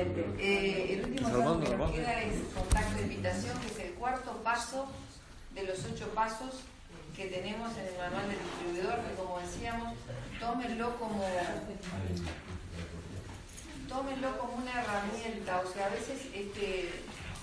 [0.00, 4.32] Eh, el último paso que nos queda es contacto de invitación, que es el cuarto
[4.42, 4.86] paso
[5.54, 6.62] de los ocho pasos
[7.14, 9.94] que tenemos en el manual del distribuidor, que como decíamos,
[10.38, 11.22] tómenlo como
[13.88, 16.90] tómenlo como una herramienta, o sea, a veces este,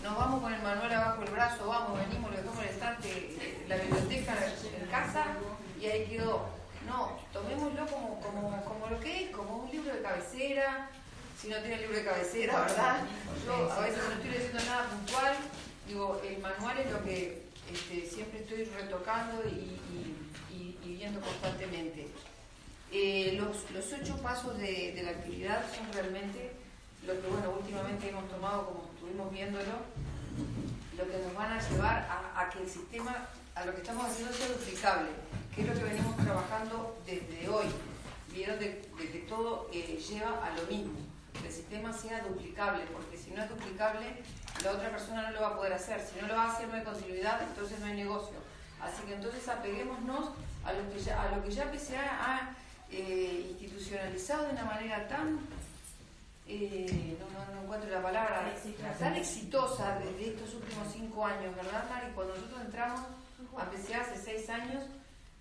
[0.01, 3.63] nos vamos con el manual abajo del brazo, vamos, venimos, lo dejamos en el estante,
[3.67, 4.33] la biblioteca
[4.79, 5.25] en casa
[5.79, 6.57] y ahí quedó.
[6.87, 10.89] No, tomémoslo como, como, como lo que es, como un libro de cabecera,
[11.39, 13.03] si no tiene libro de cabecera, ¿verdad?
[13.45, 15.35] Yo a veces no estoy diciendo nada puntual,
[15.87, 19.77] digo, el manual es lo que este, siempre estoy retocando y,
[20.83, 22.07] viendo constantemente.
[22.91, 26.53] Eh, los, los, ocho pasos de, la actividad son realmente
[27.05, 29.77] lo que, bueno, últimamente hemos tomado, como estuvimos viéndolo,
[30.97, 34.33] lo que nos van a llevar a, que el sistema, a lo que estamos haciendo
[34.33, 35.09] sea duplicable,
[35.53, 37.67] que es lo que venimos trabajando desde hoy.
[38.33, 41.06] Vieron de, que todo eh, lleva a lo mismo
[41.45, 44.05] el sistema sea duplicable, porque si no es duplicable,
[44.63, 46.01] la otra persona no lo va a poder hacer.
[46.01, 48.37] Si no lo va a hacer, no hay continuidad, entonces no hay negocio.
[48.81, 50.31] Así que entonces apeguémonos
[50.65, 52.55] a lo que ya, a lo que ya PCA ha
[52.91, 55.39] eh, institucionalizado de una manera tan,
[56.47, 58.53] eh, no, encuentro la palabra,
[58.99, 62.07] tan exitosa desde estos últimos cinco años, ¿verdad, Mari?
[62.13, 63.01] Cuando nosotros entramos
[63.57, 64.83] a PCA hace seis años,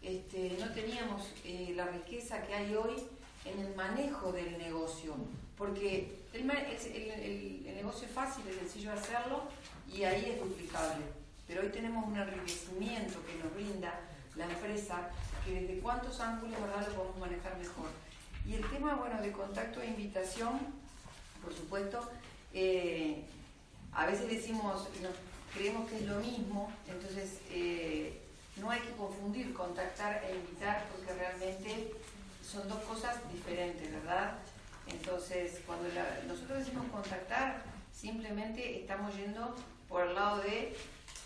[0.03, 3.03] este, no teníamos eh, la riqueza que hay hoy
[3.45, 5.15] en el manejo del negocio
[5.57, 9.45] porque el, negocio es fácil, es sencillo hacerlo
[9.93, 11.05] y ahí es duplicable.
[11.47, 14.01] Pero hoy tenemos un enriquecimiento que nos brinda
[14.35, 15.11] la empresa,
[15.45, 16.89] que desde cuántos ángulos ¿verdad?
[16.89, 17.89] lo podemos manejar mejor.
[18.47, 20.59] Y el tema bueno, de contacto e invitación,
[21.43, 22.11] por supuesto,
[22.53, 23.25] eh,
[23.93, 24.89] a veces decimos,
[25.55, 28.21] creemos que es lo mismo, entonces eh,
[28.57, 31.93] no hay que confundir contactar e invitar porque realmente
[32.43, 34.39] son dos cosas diferentes, ¿verdad?
[34.87, 35.89] Entonces, cuando
[36.27, 39.55] nosotros decimos contactar, simplemente estamos yendo
[39.89, 40.77] por el lado de,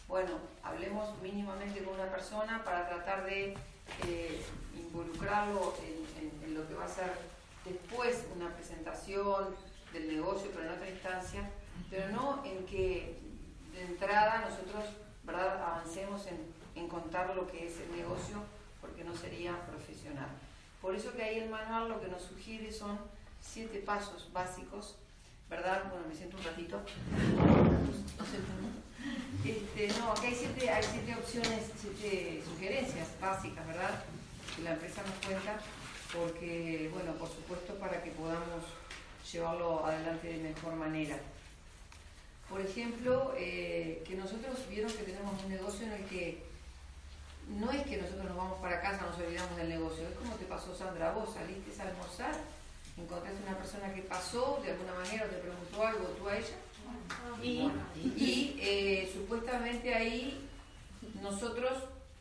[0.09, 0.31] bueno,
[0.63, 3.55] hablemos mínimamente con una persona para tratar de
[4.07, 4.43] eh,
[4.79, 7.13] involucrarlo en, lo que va a ser
[7.65, 9.55] después una presentación
[9.93, 11.49] del negocio, pero en otra instancia,
[11.89, 13.19] pero no en que
[13.73, 15.63] de entrada nosotros ¿verdad?
[15.63, 16.39] avancemos en,
[16.75, 18.37] en contar lo que es el negocio,
[18.81, 20.29] porque no sería profesional.
[20.83, 22.99] Por eso que ahí el manual lo que nos sugiere son
[23.41, 24.97] siete pasos básicos,
[25.49, 25.85] ¿verdad?
[25.91, 26.81] Bueno, me siento un ratito.
[29.45, 34.05] Este, no, aquí hay siete, hay siete opciones, siete sugerencias básicas, ¿verdad?
[34.55, 35.59] Que la empresa nos cuenta,
[36.15, 38.65] porque, bueno, por supuesto, para que podamos
[39.33, 41.19] llevarlo adelante de mejor manera.
[42.49, 46.43] Por ejemplo, eh, que nosotros vieron que tenemos un negocio en el que
[47.49, 50.45] no es que nosotros nos vamos para casa, nos olvidamos del negocio, es como te
[50.45, 52.35] pasó Sandra, vos saliste a almorzar
[53.03, 56.57] encontraste una persona que pasó de alguna manera o te preguntó algo tú a ella
[57.43, 60.49] y, eh, supuestamente ahí
[61.23, 61.73] nosotros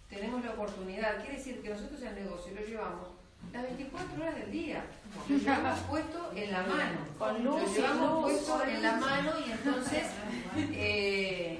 [0.09, 3.07] tenemos la oportunidad, quiere decir que nosotros el negocio lo llevamos
[3.53, 4.84] las 24 horas del día,
[5.28, 10.03] lo llevamos puesto en la mano, lo llevamos puesto en la mano y entonces
[10.73, 11.59] eh,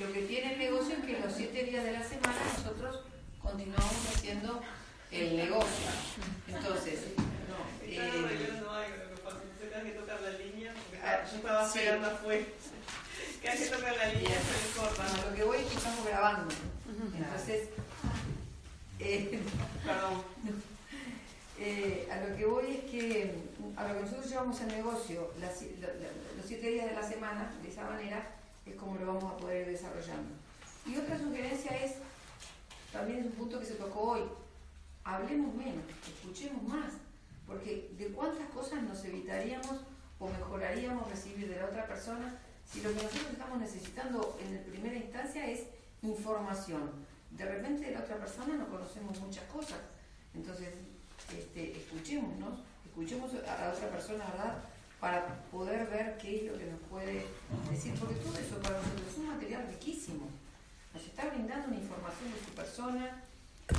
[0.00, 3.00] lo que tiene el negocio es que los 7 días de la semana nosotros
[3.40, 4.60] continuamos haciendo
[5.10, 5.90] el negocio.
[6.48, 7.00] Entonces,
[7.48, 7.86] no.
[7.86, 8.88] Eh, no hay,
[9.60, 11.26] tengas que tocar la línea, porque ah,
[11.80, 12.44] esperando afuera.
[13.40, 15.02] Que tocar la línea, se corta.
[15.08, 16.54] No, lo que voy es que estamos grabando.
[17.16, 17.68] Entonces,
[18.98, 19.40] eh,
[19.84, 20.22] perdón.
[21.62, 23.34] Eh, a lo que voy es que
[23.76, 27.68] a lo que nosotros llevamos el negocio las, los siete días de la semana, de
[27.68, 30.30] esa manera, es como lo vamos a poder ir desarrollando.
[30.86, 31.96] Y otra sugerencia es,
[32.90, 34.22] también es un punto que se tocó hoy,
[35.04, 36.94] hablemos menos, escuchemos más,
[37.46, 39.80] porque de cuántas cosas nos evitaríamos
[40.20, 42.38] o mejoraríamos recibir de la otra persona
[42.70, 45.62] si lo que nosotros estamos necesitando en primera instancia es
[46.02, 46.90] información.
[47.30, 49.78] De repente de la otra persona no conocemos muchas cosas,
[50.34, 50.68] entonces
[51.36, 54.64] este, escuchémonos, escuchemos a la otra persona, ¿verdad?
[55.00, 57.24] Para poder ver qué es lo que nos puede
[57.70, 60.28] decir, porque todo eso para nosotros es un material riquísimo.
[60.92, 63.24] Nos está brindando una información de su persona,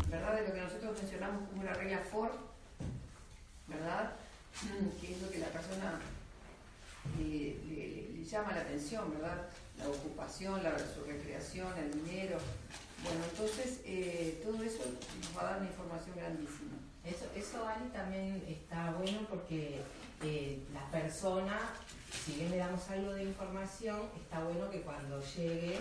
[0.09, 0.35] ¿verdad?
[0.35, 2.35] De lo que nosotros mencionamos como una regla Ford,
[3.67, 4.15] ¿verdad?
[4.99, 5.99] Que es lo que la persona
[7.17, 9.49] le, llama la atención, ¿verdad?
[9.77, 12.37] La ocupación, la, su recreación, el dinero.
[13.03, 16.77] Bueno, entonces eh, todo eso nos va a dar una información grandísima.
[17.03, 19.81] Eso, eso Ali, también está bueno porque
[20.23, 21.59] eh, la persona,
[22.25, 25.79] si bien le damos algo de información, está bueno que cuando llegue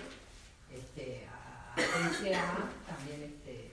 [0.75, 3.71] este, a, a también este,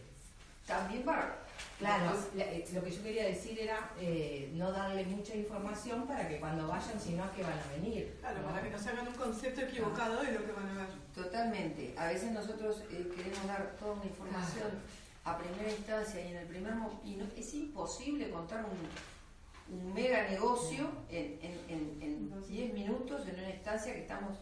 [0.68, 1.47] también para,
[1.78, 6.40] Claro, eh, lo que yo quería decir era eh, no darle mucha información para que
[6.40, 8.18] cuando vayan, sino a que van a venir.
[8.20, 10.88] Claro, para que no se hagan un concepto equivocado de lo que van a ver.
[11.14, 11.94] Totalmente.
[11.96, 14.70] A veces nosotros eh, queremos dar toda una información
[15.24, 17.02] a primera instancia y en el primer momento.
[17.06, 21.38] Y no, es imposible contar un, un mega negocio en
[22.48, 24.36] 10 minutos en una instancia que estamos.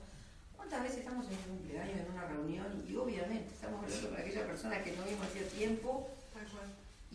[0.55, 2.85] ¿Cuántas veces estamos en un cumpleaños, en una reunión?
[2.87, 6.07] Y, obviamente estamos hablando con aquella persona que no vimos hacía tiempo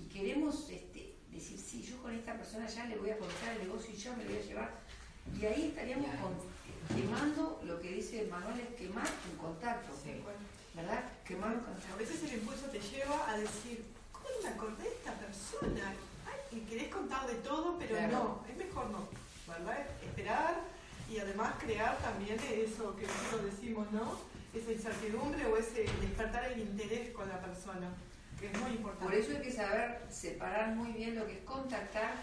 [0.01, 3.67] y queremos este, decir, sí, yo con esta persona ya le voy a contar el
[3.67, 4.81] negocio y ya me lo voy a llevar.
[5.39, 6.09] Y ahí estaríamos
[6.89, 9.93] quemando, lo que dice Manuel es quemar un contacto.
[10.75, 11.05] ¿Verdad?
[11.27, 11.95] Quemar un contacto.
[11.95, 15.93] A veces el impulso te lleva a decir, ¿cómo no me acordé de esta persona?
[16.27, 19.09] Ay, y querés contar de todo, pero no, es mejor no.
[19.47, 19.87] ¿Verdad?
[20.03, 20.61] Esperar
[21.11, 24.17] y además crear también eso que nosotros decimos, ¿no?
[24.55, 27.93] Esa incertidumbre o ese despertar el interés con la persona.
[29.01, 32.15] Por eso hay que saber separar muy bien lo que es contactar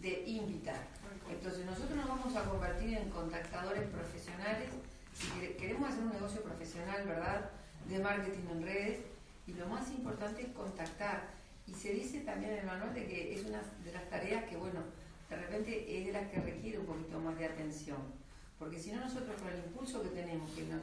[0.00, 0.88] de invitar.
[1.30, 4.68] Entonces nosotros nos vamos a convertir en contactadores profesionales
[5.12, 7.50] si queremos hacer un negocio profesional, ¿verdad?
[7.88, 8.98] De marketing en redes
[9.46, 11.28] y lo más importante es contactar.
[11.66, 14.56] Y se dice también en el manual de que es una de las tareas que,
[14.56, 14.80] bueno,
[15.28, 17.98] de repente es de las que requiere un poquito más de atención.
[18.58, 20.80] Porque si no nosotros con el impulso que tenemos, que nos,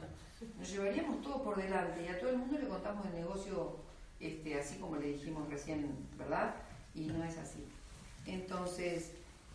[0.58, 3.87] nos llevaríamos todo por delante y a todo el mundo le contamos el negocio
[4.20, 6.54] este, así como le dijimos recién, ¿verdad?
[6.94, 7.64] Y no es así.
[8.26, 9.12] Entonces,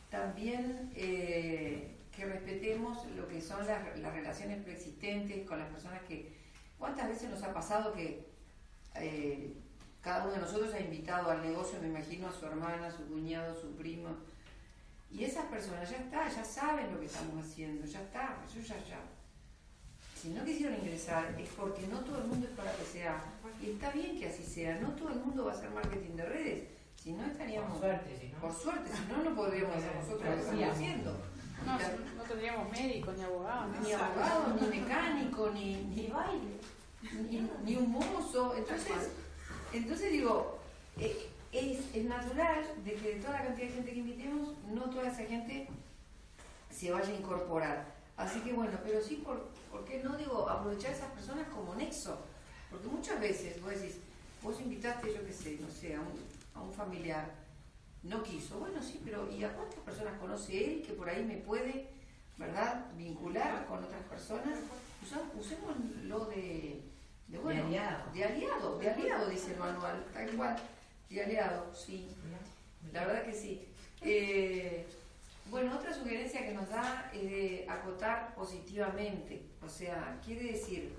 [0.10, 3.83] también eh, que respetemos lo que son las,
[4.13, 6.42] relaciones preexistentes con las personas que...
[6.80, 8.25] ¿Cuántas veces nos ha pasado que
[8.95, 9.54] eh,
[10.01, 13.07] cada uno de nosotros ha invitado al negocio, me imagino, a su hermana, a su
[13.07, 14.09] cuñado, a su primo?
[15.09, 18.75] Y esas personas ya está, ya saben lo que estamos haciendo, ya está, eso ya,
[18.86, 19.00] ya
[20.24, 23.22] si no quisieron ingresar es porque no todo el mundo es para que sea.
[23.62, 26.25] Y está bien que así sea, no todo el mundo va a hacer marketing de
[26.25, 26.64] redes.
[26.96, 27.72] Si no estaríamos.
[27.72, 28.40] Por suerte, si no.
[28.40, 31.12] Por suerte, si no, no podríamos hacer nosotros lo que estamos haciendo.
[31.66, 31.78] No,
[32.16, 33.75] no tendríamos médicos, ni abogados.
[33.84, 38.56] Ni abogados, ni mecánico, ni, ni baile, ni, un mozo.
[38.56, 39.10] Entonces,
[39.74, 40.58] entonces digo,
[41.00, 44.84] eh, es, es natural de que de toda la cantidad de gente que invitemos, no
[44.84, 45.68] toda esa gente
[46.72, 47.94] se vaya a incorporar.
[48.16, 51.74] Así que bueno, pero sí por, ¿por qué no digo aprovechar a esas personas como
[51.74, 52.16] nexo?
[52.70, 53.98] Porque muchas veces vos decís,
[54.44, 56.14] vos invitaste, yo qué sé, no sé, a un,
[56.54, 57.34] a un familiar,
[58.04, 61.38] no quiso, bueno sí, pero ¿y a cuántas personas conoce él que por ahí me
[61.38, 61.90] puede,
[62.38, 64.60] verdad, vincular con otras personas?
[65.38, 66.81] usémoslo de,
[67.28, 68.12] de, bueno, de aliado.
[68.14, 70.56] de aliado, de aliado, dice el manual, tal cual,
[71.10, 72.08] de aliado, sí,
[72.92, 73.68] la verdad que sí.
[74.02, 74.86] Eh,
[75.54, 80.96] bueno, otra sugerencia que nos da es de acotar positivamente, o sea, quiere decir,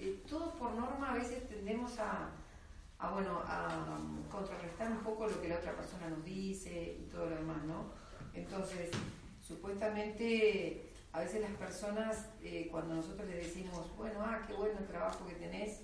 [0.00, 2.30] eh, todos por norma a veces tendemos a,
[3.12, 3.98] bueno, a
[4.30, 7.92] contrarrestar un poco lo que la otra persona nos dice y todo lo demás, ¿no?
[8.32, 8.88] Entonces,
[9.46, 14.86] supuestamente, a veces las personas, eh, cuando nosotros les decimos, bueno, ah, qué bueno el
[14.86, 15.80] trabajo que tenés,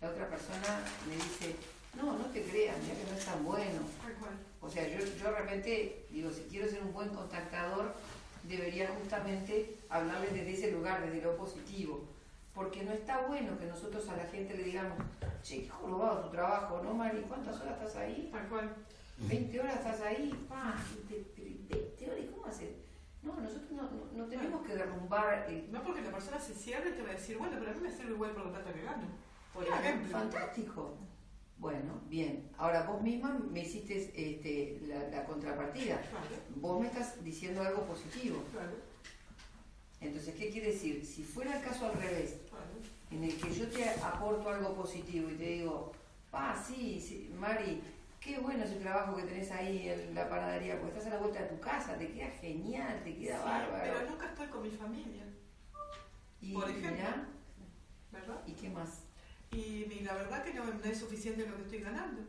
[0.00, 1.56] la otra persona le dice,
[1.96, 3.80] no, no te creas, ya que no es tan bueno.
[4.62, 7.92] O sea, yo, yo de repente digo, si quiero ser un buen contactador,
[8.44, 12.04] debería justamente hablarles desde ese lugar, desde lo positivo.
[12.54, 14.98] Porque no está bueno que nosotros a la gente le digamos,
[15.42, 17.22] che, qué jorobado tu trabajo, ¿no, Mari?
[17.22, 18.28] ¿Cuántas horas estás ahí?
[18.30, 18.74] Tal cual.
[19.18, 20.74] 20 horas estás ahí, pa,
[21.08, 22.70] 20 horas, ¿y cómo haces?
[23.22, 25.48] No, nosotros no, no, tenemos que derrumbar.
[25.70, 27.80] No, porque la persona se cierra y te va a decir, bueno, pero a mí
[27.80, 29.06] me sirve igual por la plata que gano.
[29.54, 30.10] Por ejemplo.
[30.10, 30.96] Fantástico.
[31.62, 32.50] Bueno, bien.
[32.58, 36.02] Ahora vos misma me hiciste este, la, contrapartida.
[36.56, 38.42] Vos me estás diciendo algo positivo.
[40.00, 41.06] Entonces, ¿qué quiere decir?
[41.06, 42.34] Si fuera el caso al revés,
[43.12, 45.92] en el que yo te aporto algo positivo y te digo,
[46.32, 47.80] ah, sí, sí, Mari,
[48.18, 51.42] qué bueno ese trabajo que tenés ahí en la panadería, porque estás a la vuelta
[51.42, 53.84] de tu casa, te queda genial, te queda bárbaro.
[53.84, 55.26] Pero nunca estoy con mi familia.
[56.40, 57.06] Y, Por ejemplo.
[58.10, 58.42] ¿verdad?
[58.48, 59.01] ¿Y qué más?
[59.52, 62.22] Y, la verdad que no, es suficiente lo que estoy ganando.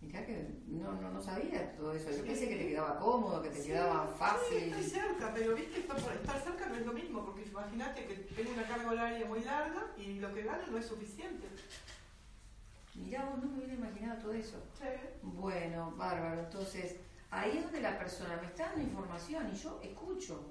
[0.00, 2.10] Mirá que no, no, no sabía todo eso.
[2.10, 4.58] Yo pensé que te quedaba cómodo, que te quedaba fácil.
[4.58, 8.14] Sí, estoy cerca, pero viste, estar, estar cerca no es lo mismo, porque imagínate que
[8.34, 11.46] tengo una carga horaria muy larga y lo que gano no es suficiente.
[12.94, 14.56] Mirá, vos no me hubiera imaginado todo eso.
[14.78, 14.86] Sí.
[15.22, 16.40] Bueno, bárbaro.
[16.40, 16.96] Entonces,
[17.30, 20.44] ahí es donde la persona me está dando información y yo escucho.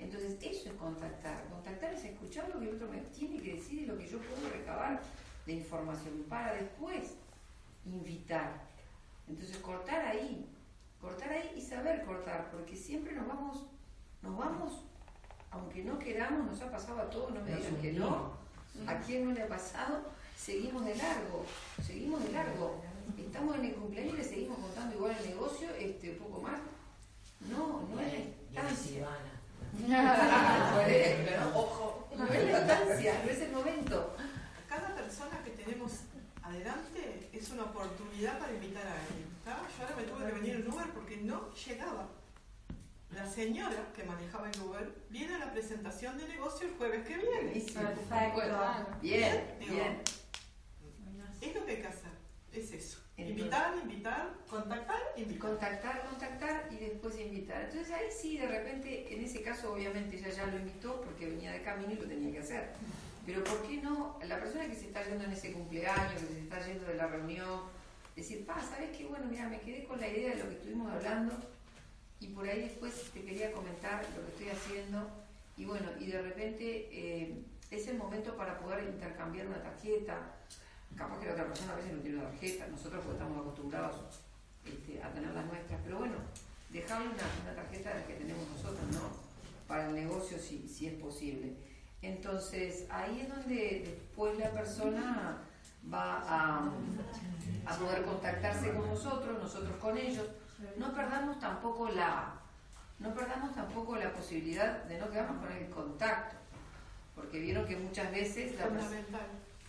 [0.00, 1.44] Entonces, eso es contactar.
[1.50, 4.18] Contactar es escuchar lo que el otro me tiene que decir y lo que yo
[4.18, 5.00] puedo recabar
[5.46, 7.14] de información para después
[7.84, 8.62] invitar.
[9.28, 10.46] Entonces, cortar ahí,
[11.00, 13.66] cortar ahí y saber cortar, porque siempre nos vamos,
[14.22, 14.84] nos vamos,
[15.50, 18.32] aunque no queramos, nos ha pasado a todos, no me digan que no,
[18.86, 20.02] a quién no le ha pasado,
[20.36, 21.44] seguimos de largo,
[21.84, 22.82] seguimos de largo.
[23.18, 26.60] estamos en el cumpleaños y le seguimos contando igual el negocio, este, un poco más.
[27.48, 28.62] No, no es la
[29.80, 31.50] instancia.
[31.54, 34.16] Ojo, no es la instancia, no es el momento.
[34.68, 35.92] Cada persona que tenemos
[36.42, 39.28] adelante es una oportunidad para invitar a alguien.
[39.44, 42.08] Yo ahora me tuve que venir en Uber porque no llegaba.
[43.10, 47.16] La señora que manejaba el Uber viene a la presentación de negocio el jueves que
[47.16, 47.52] viene.
[48.08, 48.40] Perfecto.
[49.02, 50.02] Bien, bien.
[51.40, 52.12] Es lo que hay que hacer,
[52.52, 52.99] es eso.
[53.28, 55.50] Invitar, invitar, contactar, invitar.
[55.50, 57.62] Contactar, contactar y después invitar.
[57.64, 61.52] Entonces ahí sí, de repente, en ese caso obviamente ella ya lo invitó porque venía
[61.52, 62.70] de camino y lo tenía que hacer.
[63.26, 66.40] Pero ¿por qué no la persona que se está yendo en ese cumpleaños, que se
[66.40, 67.60] está yendo de la reunión,
[68.16, 69.04] decir, pa, ¿sabes qué?
[69.06, 71.34] Bueno, mira, me quedé con la idea de lo que estuvimos hablando
[72.18, 75.08] y por ahí después te quería comentar lo que estoy haciendo
[75.56, 77.34] y bueno, y de repente eh,
[77.70, 80.34] es el momento para poder intercambiar una tarjeta.
[81.00, 83.96] Capaz que la otra persona a veces no tiene tarjeta, nosotros pues estamos acostumbrados
[84.66, 86.16] este, a tener las nuestras, pero bueno,
[86.68, 89.08] dejarle una, tarjeta la que tenemos nosotros, ¿no?
[89.66, 91.54] Para el negocio si, es posible.
[92.02, 95.38] Entonces, ahí es donde después la persona
[95.90, 96.70] va a,
[97.78, 100.26] poder contactarse con nosotros, nosotros con ellos.
[100.76, 102.34] No perdamos tampoco la,
[102.98, 106.36] no perdamos tampoco la posibilidad de no quedarnos con el contacto,
[107.14, 108.68] porque vieron que muchas veces la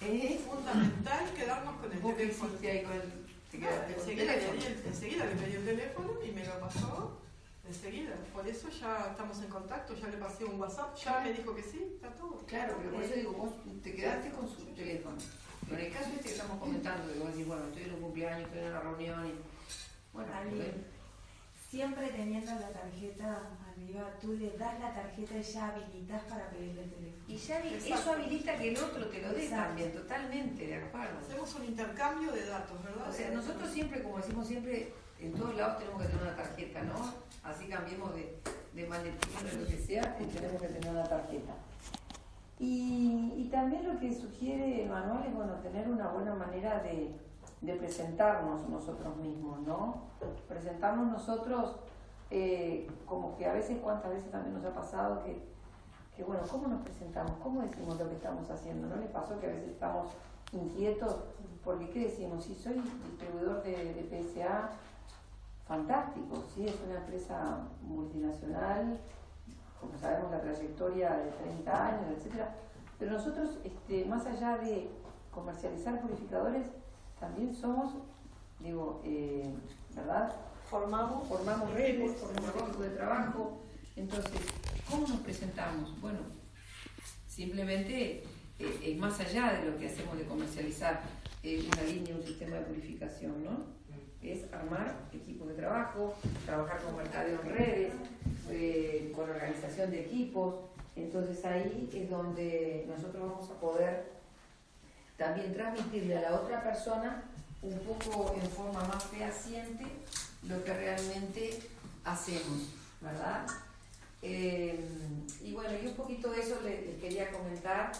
[0.01, 2.51] es fundamental quedarnos con el teléfono.
[2.61, 3.21] Ahí con el,
[4.87, 7.17] enseguida, le pedí el teléfono y me lo pasó
[7.67, 8.15] enseguida.
[8.33, 11.63] Por eso ya estamos en contacto, ya le pasé un WhatsApp, ya me dijo que
[11.63, 12.37] sí, está todo.
[12.47, 13.53] Claro, pero por eso digo, vos
[13.83, 15.17] te quedaste con su teléfono.
[15.67, 18.01] Pero en el caso este que estamos comentando, que vos decís, bueno, estoy en un
[18.01, 19.33] cumpleaños, estoy en una reunión y.
[20.13, 20.29] Bueno,
[21.69, 23.49] siempre teniendo la tarjeta
[23.81, 27.23] arriba, tú le das la tarjeta y ya habilitas para pedirle el teléfono.
[27.27, 27.59] Y ya
[27.95, 31.19] eso habilita que el otro te lo dé también, totalmente, de acuerdo.
[31.19, 33.09] Hacemos un intercambio de datos, ¿verdad?
[33.09, 36.81] O sea, nosotros siempre, como decimos siempre, en todos lados tenemos que tener una tarjeta,
[36.83, 37.13] ¿no?
[37.43, 38.39] Así cambiemos de,
[38.73, 41.53] de maletín o lo que sea, y tenemos que tener una tarjeta.
[42.59, 47.11] Y, y, también lo que sugiere el manual es bueno, tener una buena manera de,
[47.61, 50.03] de presentarnos nosotros mismos, ¿no?
[50.47, 51.77] Presentarnos nosotros
[52.31, 55.43] eh, como que a veces, cuántas veces también nos ha pasado que,
[56.15, 57.33] que, bueno, ¿cómo nos presentamos?
[57.43, 58.87] ¿Cómo decimos lo que estamos haciendo?
[58.87, 60.07] ¿No les pasó que a veces estamos
[60.53, 61.17] inquietos?
[61.63, 62.45] Porque, ¿qué decimos?
[62.45, 64.69] Si soy distribuidor de, PSA,
[65.67, 66.65] fantástico, ¿sí?
[66.65, 68.97] Es una empresa multinacional,
[69.79, 72.45] como sabemos la trayectoria de 30 años, etc.
[72.97, 74.89] Pero nosotros, este, más allá de
[75.31, 76.67] comercializar purificadores,
[77.19, 77.93] también somos,
[78.59, 79.53] digo, eh,
[79.95, 80.31] ¿verdad?
[80.71, 83.61] Formamos, formamos redes, formamos equipos de trabajo.
[83.97, 84.31] Entonces,
[84.89, 85.99] ¿cómo nos presentamos?
[85.99, 86.19] Bueno,
[87.27, 88.23] simplemente
[88.57, 91.01] eh, más allá de lo que hacemos de comercializar
[91.43, 93.65] eh, una línea, un sistema de purificación, ¿no?
[94.23, 97.93] Es armar equipos de trabajo, trabajar con mercadeo en redes,
[99.13, 100.55] con organización de equipos.
[100.95, 104.09] Entonces ahí es donde nosotros vamos a poder
[105.17, 107.25] también transmitirle a la otra persona
[107.61, 109.85] un poco en forma más fehaciente
[110.43, 111.59] lo que realmente
[112.03, 112.69] hacemos,
[112.99, 113.45] ¿verdad?
[114.21, 114.79] Eh,
[115.43, 117.91] y bueno, y un poquito de eso les, quería comentar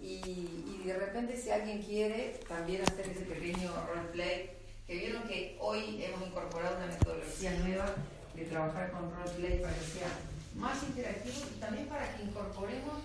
[0.00, 4.50] y, de repente si alguien quiere también hacer ese pequeño roleplay,
[4.86, 7.94] que vieron que hoy hemos incorporado una metodología nueva
[8.34, 10.08] de trabajar con roleplay para que sea
[10.56, 12.98] más interactivo y también para que incorporemos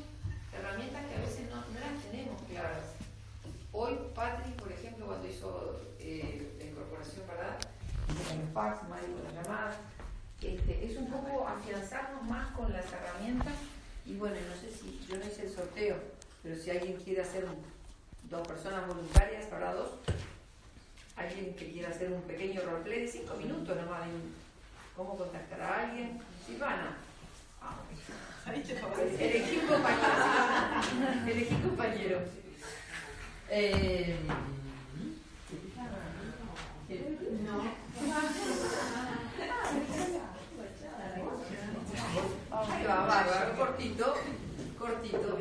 [0.53, 2.83] herramientas que a veces no, no las tenemos claras.
[3.71, 7.57] Hoy Patrick, por ejemplo, cuando hizo eh, la incorporación, ¿verdad?
[8.09, 9.75] Con el fax, con las llamadas,
[10.41, 13.53] este, es un poco afianzarnos más con las herramientas
[14.05, 15.97] y bueno, no sé si yo no hice el sorteo,
[16.41, 17.45] pero si alguien quiere hacer
[18.29, 19.91] dos personas voluntarias para dos,
[21.15, 24.33] alguien que quiera hacer un pequeño roleplay de cinco minutos nomás en
[24.95, 26.97] cómo contactar a alguien, Silvana.
[27.61, 27.75] Ah,
[29.19, 30.07] elegí un compañero.
[31.27, 32.19] elegí compañero.
[33.49, 34.15] Eh,
[36.89, 37.61] no.
[42.51, 44.15] Ahí va, bárbaro, cortito,
[44.77, 45.37] cortito.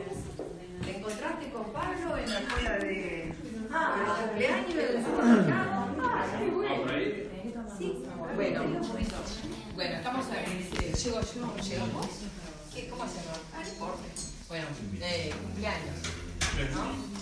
[0.85, 3.35] ¿Te encontraste con Pablo en la escuela de,
[4.26, 5.87] cumpleaños del supermercado?
[6.02, 6.93] Ah, qué bueno.
[7.78, 8.62] Sí, bueno,
[9.75, 11.57] bueno, estamos en ¿Llego yo?
[11.62, 12.07] ¿Llegamos?
[12.75, 13.38] ¿Qué, ¿Cómo hacemos?
[13.55, 13.62] Ah,
[14.49, 14.67] Bueno,
[15.00, 15.97] eh, cumpleaños.
[16.75, 17.18] ¿No?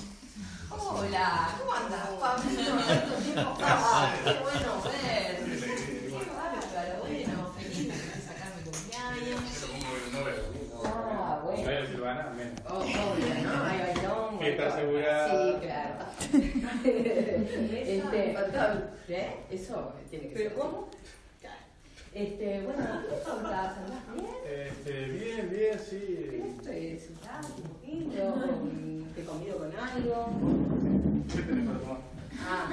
[0.78, 2.72] Hola, ¿cómo andas, Pablito?
[2.86, 3.56] ¿Cuánto tiempo?
[3.62, 5.36] Ah, qué bueno ver.
[5.46, 9.40] Qué bárbaro, bueno, feliz de sacar mi cumpleaños.
[10.84, 11.86] Ah, bueno.
[11.86, 12.60] Silvana, menos.
[12.68, 13.56] Oh, obvio, ¿no?
[15.30, 15.94] Sí, claro.
[17.86, 18.20] este.
[19.08, 19.36] ¿eh?
[19.50, 20.58] Eso tiene que ¿Pero ser.
[20.58, 20.88] cómo?
[22.16, 23.76] Este, bueno, ¿qué te contás?
[23.76, 24.26] ¿Andás bien?
[24.48, 26.28] Este, bien, bien, sí.
[26.30, 28.32] ¿Querés eh, sentarte un poquito?
[28.32, 30.40] con- ¿Te convido con algo?
[31.30, 31.98] ¿Qué tenés para tomar?
[32.40, 32.68] Ah,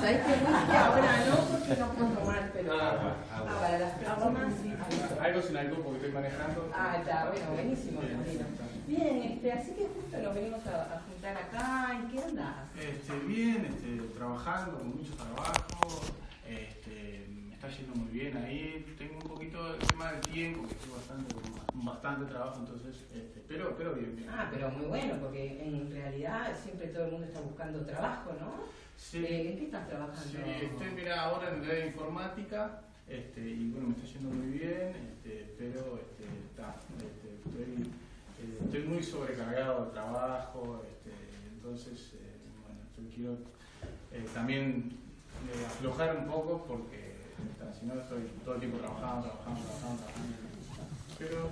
[0.00, 0.32] ¿sabés qué?
[0.32, 4.74] Whisky ahora no, porque no puedo tomar, pero Ah, ah, para las próximas sí.
[5.20, 6.70] Algo sin alcohol porque estoy manejando.
[6.74, 8.46] Ah, está, bueno, buenísimo, Bien.
[8.88, 11.92] Bien, este, así que justo nos venimos a, a juntar acá.
[11.94, 12.56] ¿En qué andás?
[12.76, 16.00] Este, bien, este, trabajando con mucho trabajo.
[17.60, 18.86] Está yendo muy bien ahí.
[18.96, 21.34] Tengo un poquito el tema del tiempo, que estoy bastante,
[21.74, 24.30] bastante trabajo, entonces, este, pero, pero bien, bien.
[24.30, 28.64] Ah, pero muy bueno, porque en realidad siempre todo el mundo está buscando trabajo, ¿no?
[28.96, 30.22] Sí, Eh, ¿En qué estás trabajando?
[30.22, 32.80] sí, estoy mira, ahora en el área de informática.
[33.06, 37.90] Este, y bueno, me está yendo muy bien, este, pero este, está, este, estoy,
[38.40, 41.10] eh, estoy muy sobrecargado de trabajo, este,
[41.52, 43.32] entonces eh, bueno, yo quiero
[44.12, 44.92] eh, también
[45.52, 47.09] eh, aflojar un poco porque
[47.78, 50.36] si no estoy todo el tiempo trabajando, trabajando, trabajando, trabajando.
[51.18, 51.50] Pero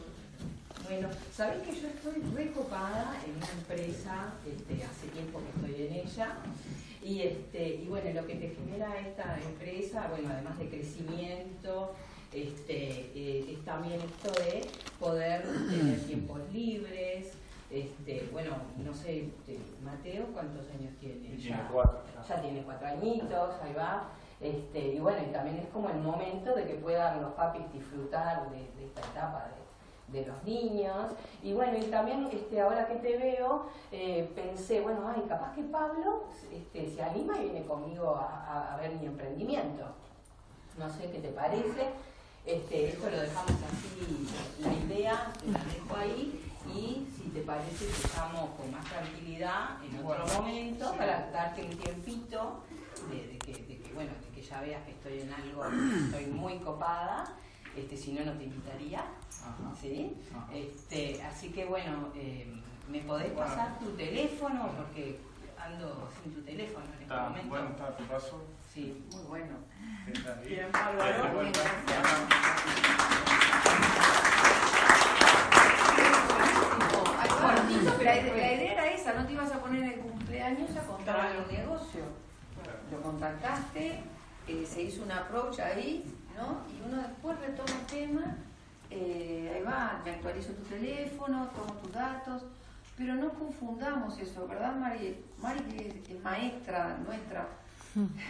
[0.88, 5.94] Bueno, sabés que yo estoy recopada en una empresa, este, hace tiempo que estoy en
[6.06, 6.36] ella,
[7.02, 11.94] y, este, y bueno, lo que te genera esta empresa, bueno, además de crecimiento,
[12.32, 14.66] este, eh, es también esto de
[15.00, 17.32] poder tener tiempos libres,
[17.70, 21.36] este, bueno, no sé, este, Mateo, ¿cuántos años tiene?
[21.36, 22.00] tiene Ya- cuatro.
[22.26, 24.08] ya tiene cuatro añitos, ahí va.
[24.40, 28.48] Este, y bueno, y también es como el momento de que puedan los papis disfrutar
[28.50, 29.48] de, de esta etapa
[30.12, 31.10] de, de los niños.
[31.42, 35.62] Y bueno, y también este, ahora que te veo, eh, pensé, bueno, ay, capaz que
[35.64, 39.84] Pablo este, se anima y viene conmigo a, a- a ver mi emprendimiento.
[40.78, 41.88] No sé qué te parece.
[42.46, 44.26] Este, esto lo dejamos así,
[44.60, 46.40] la idea te la dejo ahí
[46.72, 47.84] y si te parece
[48.16, 50.96] llamo con más tranquilidad en otro Bueno, momento sí.
[50.96, 52.60] para darte un tiempito
[53.10, 54.12] de, de que, de que, bueno,
[54.48, 55.64] ya veas que estoy en algo,
[56.04, 57.24] estoy muy copada,
[57.76, 59.74] este, si no, no te invitaría, Ajá.
[59.80, 60.16] ¿sí?
[60.34, 60.46] Ajá.
[60.52, 62.46] Este, así que bueno, eh,
[62.88, 63.48] ¿me podés Bueno.
[63.48, 64.70] pasar tu teléfono?
[64.76, 65.20] Porque
[65.58, 67.48] ando sin tu teléfono en este momento.
[67.48, 68.44] bueno, está, te paso.
[68.72, 69.04] Sí.
[69.12, 69.56] Muy bueno.
[70.46, 70.68] Bien.
[77.40, 80.82] Cortito, pero la, idea era esa, no te ibas a poner en el cumpleaños a
[80.82, 82.02] contar un negocio.
[82.90, 84.02] Lo contactaste,
[84.48, 86.04] eh, se hizo un approach ahí,
[86.36, 86.62] ¿no?
[86.74, 88.36] Y uno después retoma el tema,
[88.90, 92.42] eh, ahí va, me actualizo tu teléfono, tomo tus datos,
[92.96, 95.24] pero no confundamos eso, ¿verdad, Mari?
[95.38, 97.46] Mari que es, es maestra nuestra,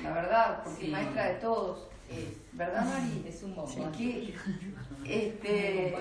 [0.02, 0.86] la verdad, porque Sí.
[0.86, 3.24] es maestra de todos, Es, ¿verdad, Mari?
[3.28, 3.92] es un bombón.
[3.92, 4.34] que,
[5.04, 5.94] este,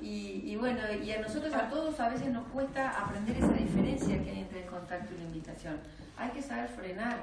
[0.00, 4.22] y, y bueno, y a nosotros a todos a veces nos cuesta aprender esa diferencia
[4.22, 5.80] que hay entre el contacto y la invitación.
[6.16, 7.16] Hay que saber frenar,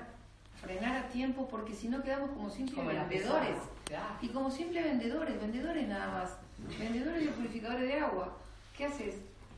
[0.61, 3.55] frenar a tiempo porque si no quedamos como simples Como vendedores.
[3.85, 4.17] pesada.
[4.21, 6.37] Y como simples vendedores, vendedores nada más.
[6.79, 8.37] Vendedores de purificadores de agua.
[8.77, 9.15] ¿Qué haces?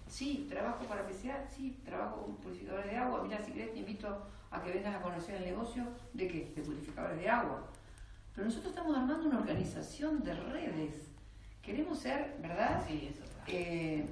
[0.10, 3.22] Sí, trabajo para PCA, sí, trabajo con purificadores de agua.
[3.24, 5.84] Mira, si querés te invito a que vengas a conocer el negocio
[6.14, 6.54] de qué?
[6.56, 7.68] De purificadores de agua.
[8.34, 10.94] Pero nosotros estamos armando una organización de redes.
[11.62, 12.82] Queremos ser, ¿verdad?
[12.88, 13.44] Sí, eso claro.
[13.48, 14.06] eh,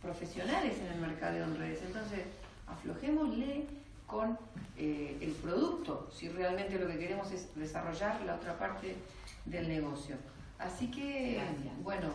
[0.00, 1.82] profesionales en el mercadeo en redes.
[1.86, 2.20] Entonces,
[2.66, 3.66] aflojémosle
[4.12, 4.38] con
[4.76, 8.94] eh, el producto, si realmente lo que queremos es desarrollar la otra parte
[9.46, 10.16] del negocio.
[10.58, 11.82] Así que, Gracias.
[11.82, 12.08] bueno,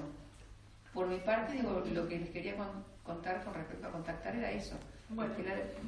[0.94, 4.52] por mi parte, digo, lo que les quería con- contar con respecto a contactar era
[4.52, 4.76] eso.
[5.10, 5.34] Bueno.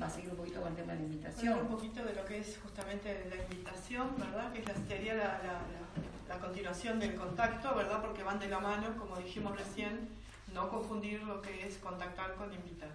[0.01, 1.67] Va a seguir un poquito con el tema de la Hablar un invitación.
[1.67, 4.51] poquito de lo que es justamente la invitación, ¿verdad?
[4.53, 8.01] Que sería la, la- la- la continuación del contacto, ¿verdad?
[8.01, 10.09] Porque van de la mano, como dijimos recién,
[10.53, 12.89] no confundir lo que es contactar con invitar.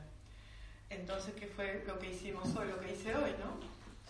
[0.99, 2.69] Entonces, ¿qué fue lo que hicimos hoy?
[2.69, 3.59] Lo que hice hoy, ¿no?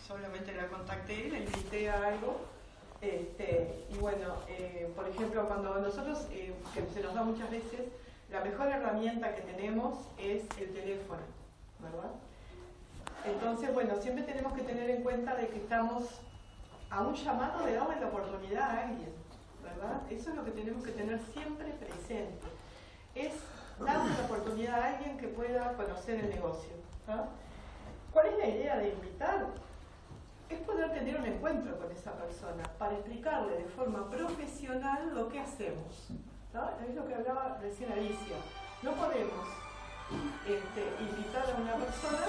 [0.07, 2.47] Solamente la contacté, la invité a algo.
[3.01, 7.81] Este, y bueno, eh, por ejemplo, cuando nosotros, eh, que se nos da muchas veces,
[8.31, 11.23] la mejor herramienta que tenemos es el teléfono,
[11.81, 12.11] ¿verdad?
[13.25, 16.05] Entonces, bueno, siempre tenemos que tener en cuenta de que estamos
[16.91, 19.13] a un llamado de darle la oportunidad a alguien,
[19.63, 20.03] ¿verdad?
[20.11, 22.47] Eso es lo que tenemos que tener siempre presente.
[23.15, 23.33] Es
[23.79, 26.73] darle la oportunidad a alguien que pueda conocer el negocio.
[27.09, 27.25] ¿ah?
[28.13, 29.47] ¿Cuál es la idea de invitar?
[30.49, 35.41] Es poder tener un encuentro con esa persona para explicarle de forma profesional lo que
[35.41, 36.09] hacemos.
[36.53, 36.79] ¿tá?
[36.89, 38.37] Es lo que hablaba recién Alicia.
[38.83, 39.49] No podemos
[40.47, 42.27] este, invitar a una persona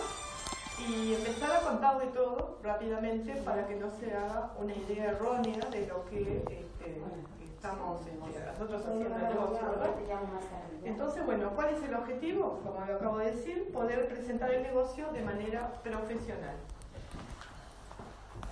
[0.79, 5.65] y empezar a contar de todo rápidamente para que no se haga una idea errónea
[5.71, 7.01] de lo que este,
[7.43, 9.91] estamos este, nosotros haciendo el negocio, ¿verdad?
[10.83, 12.59] Entonces, bueno, ¿cuál es el objetivo?
[12.63, 16.55] Como lo acabo de decir, poder presentar el negocio de manera profesional.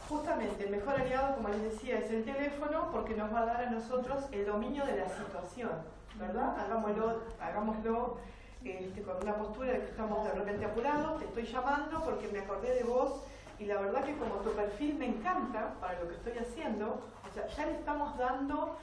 [0.09, 3.61] justamente el mejor aliado, como les decía, es el teléfono porque nos va a dar
[3.65, 5.71] a nosotros el dominio de la situación,
[6.19, 6.59] ¿verdad?
[6.59, 8.17] Hagámoslo, hagámoslo
[8.65, 12.39] este, con una postura de que estamos de repente apurados, te estoy llamando porque me
[12.39, 13.21] acordé de vos
[13.59, 17.33] y la verdad que como tu perfil me encanta para lo que estoy haciendo, o
[17.33, 18.77] sea, ya le estamos dando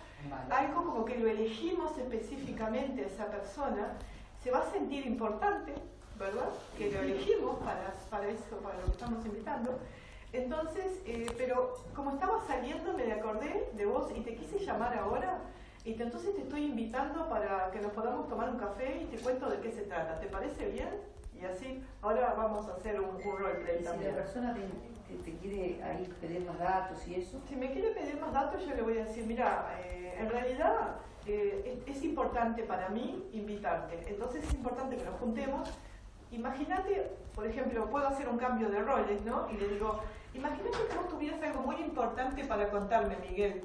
[0.50, 3.96] algo como que lo elegimos específicamente a esa persona,
[4.42, 5.74] se va a sentir importante,
[6.18, 6.50] ¿verdad?
[6.76, 9.78] Que lo elegimos para, para eso, para lo que estamos invitando.
[10.32, 15.38] Entonces, eh, pero como estaba saliendo me acordé de vos y te quise llamar ahora,
[15.84, 19.18] y te, entonces te estoy invitando para que nos podamos tomar un café y te
[19.18, 20.20] cuento de qué se trata.
[20.20, 20.90] ¿Te parece bien?
[21.40, 24.10] Y así, ahora vamos a hacer un, un roleplay también.
[24.10, 27.40] Si la persona te, te, quiere ahí pedir más datos y eso.
[27.48, 30.96] Si me quiere pedir más datos, yo le voy a decir, mira, eh, en realidad
[31.26, 34.04] eh, es, es, importante para mí invitarte.
[34.06, 35.70] Entonces es importante que nos juntemos.
[36.30, 39.50] Imagínate, por ejemplo, puedo hacer un cambio de roles, ¿no?
[39.50, 39.98] Y le digo,
[40.34, 43.62] imagínate que vos tuvieras algo muy importante para contarme, Miguel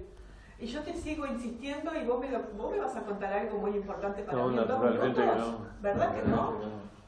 [0.58, 3.58] y yo te sigo insistiendo y vos me, lo, vos me vas a contar algo
[3.58, 5.58] muy importante para no, mí minutos, no.
[5.82, 6.54] ¿verdad que no?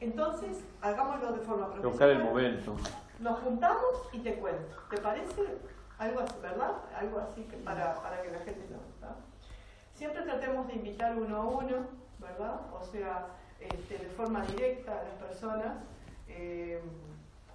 [0.00, 1.90] Entonces, hagámoslo de forma profesional.
[1.90, 2.76] Buscar el momento.
[3.18, 4.76] Nos juntamos y te cuento.
[4.90, 5.58] ¿Te parece?
[5.98, 6.72] Algo así, ¿verdad?
[6.96, 9.16] Algo así que para, para que la gente lo ¿verdad?
[9.94, 11.76] Siempre tratemos de invitar uno a uno,
[12.20, 12.60] ¿verdad?
[12.72, 13.26] O sea,
[13.58, 15.74] este, de forma directa a las personas,
[16.28, 16.80] eh,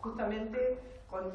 [0.02, 0.80] justamente
[1.10, 1.32] con,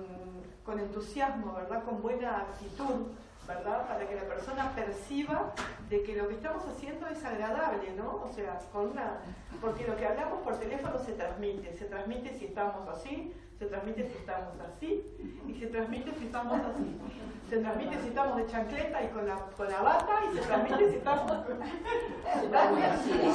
[0.67, 1.85] con entusiasmo, ¿verdad?
[1.85, 3.07] Con buena actitud
[3.49, 3.89] ¿verdad?
[3.89, 5.55] Para que la persona perciba
[5.89, 8.21] de que lo que estamos haciendo es agradable, ¿no?
[8.23, 9.21] O sea, con una,
[9.63, 14.07] porque lo que hablamos por teléfono se transmite, se transmite si estamos así, se transmite
[14.07, 15.03] si estamos así,
[15.49, 17.01] y se transmite si estamos así.
[17.49, 20.91] Se transmite si estamos de chancleta y con la, con la bata, y se transmite
[20.91, 21.33] si estamos...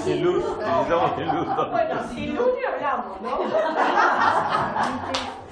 [0.03, 1.47] Sin luz, necesitamos sin luz.
[1.71, 3.39] Bueno, sin luz ni hablamos, ¿no?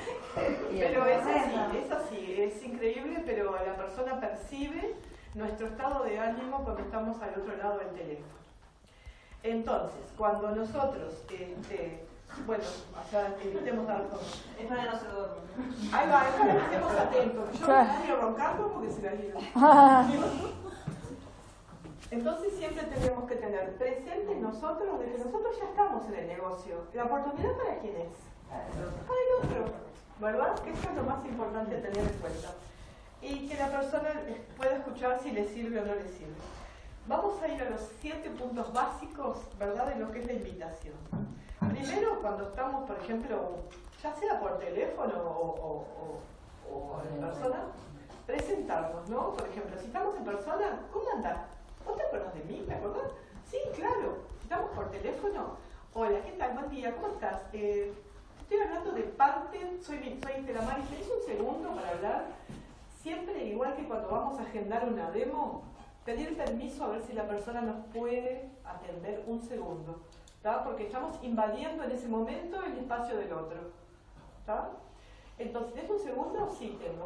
[0.72, 4.96] Pero es así, es así, es increíble, pero la persona percibe
[5.34, 8.42] nuestro estado de ánimo cuando estamos al otro lado del teléfono.
[9.44, 12.06] Entonces, cuando nosotros, este,
[12.46, 14.06] bueno, o sea, evitemos dar
[14.60, 15.36] Es para no se duerme.
[15.92, 17.60] Ahí va, es para que estemos atentos.
[17.60, 19.36] Yo me quiero roncando porque se la lío.
[22.12, 26.84] Entonces siempre tenemos que tener presente nosotros de que nosotros ya estamos en el negocio.
[26.94, 28.10] ¿La oportunidad para quién es?
[28.50, 29.91] Para el otro.
[30.22, 30.58] ¿Verdad?
[30.60, 32.50] Que eso es lo más importante tener en cuenta.
[33.22, 34.10] Y que la persona
[34.56, 36.36] pueda escuchar si le sirve o no le sirve.
[37.08, 40.94] Vamos a ir a los siete puntos básicos, ¿verdad?, de lo que es la invitación.
[41.60, 43.56] Primero, cuando estamos, por ejemplo,
[44.02, 45.86] ya sea por teléfono o,
[47.12, 47.66] en persona,
[48.26, 49.34] presentarnos, ¿no?
[49.34, 51.40] Por ejemplo, si estamos en persona, ¿cómo andás?
[51.86, 52.64] ¿Vos te acuerdas de mí?
[52.68, 53.12] ¿Me acordás?
[53.50, 54.20] Sí, claro.
[54.38, 55.58] Si estamos por teléfono,
[55.94, 56.54] hola, ¿qué tal?
[56.54, 57.42] Buen día, ¿cómo estás?
[57.54, 57.94] Eh,
[58.52, 62.26] Estoy hablando de parte, soy, soy Telamari, ¿tenéis un segundo para hablar?
[63.02, 65.64] Siempre, igual que cuando vamos a agendar una demo,
[66.04, 70.02] pedir permiso a ver si la persona nos puede atender un segundo,
[70.44, 70.66] ¿tá?
[70.66, 73.58] porque estamos invadiendo en ese momento el espacio del otro.
[74.46, 74.72] ¿tá?
[75.38, 76.54] Entonces, ¿tienes un segundo?
[76.60, 77.06] Sí, tengo.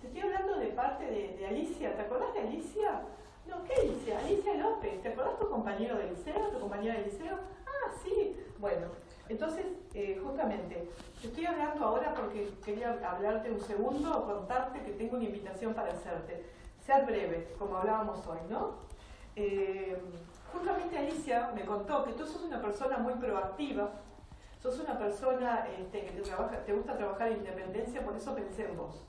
[0.00, 1.96] te estoy hablando de parte de, de, Alicia.
[1.96, 3.02] ¿Te acordás de Alicia?
[3.48, 4.20] No, ¿qué Alicia?
[4.20, 5.02] Alicia López.
[5.02, 7.36] ¿Te acordás tu compañero de liceo, tu compañera de liceo?
[7.66, 8.36] Ah, sí.
[8.60, 8.86] Bueno,
[9.30, 9.64] entonces,
[9.94, 10.88] eh, justamente,
[11.20, 15.92] te estoy hablando ahora porque quería hablarte un segundo, contarte que tengo una invitación para
[15.92, 16.44] hacerte.
[16.84, 18.74] Ser breve, como hablábamos hoy, ¿no?
[19.36, 19.96] Eh,
[20.52, 23.90] justamente Alicia me contó que tú sos una persona muy proactiva,
[24.60, 26.22] sos una persona este, que
[26.66, 29.04] te gusta trabajar en independencia, por eso pensé en vos.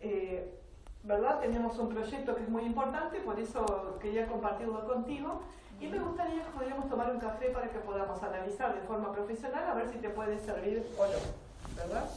[0.00, 0.58] Eh,
[1.02, 1.40] ¿Verdad?
[1.40, 5.42] Tenemos un proyecto que es muy importante, por eso quería compartirlo contigo
[5.84, 9.64] y me gustaría que podríamos tomar un café para que podamos analizar de forma profesional
[9.68, 12.10] a ver si te puede servir o no, ¿verdad?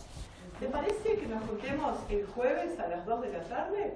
[0.60, 3.94] ¿Te parece que nos juntemos el jueves a las 2 de la tarde?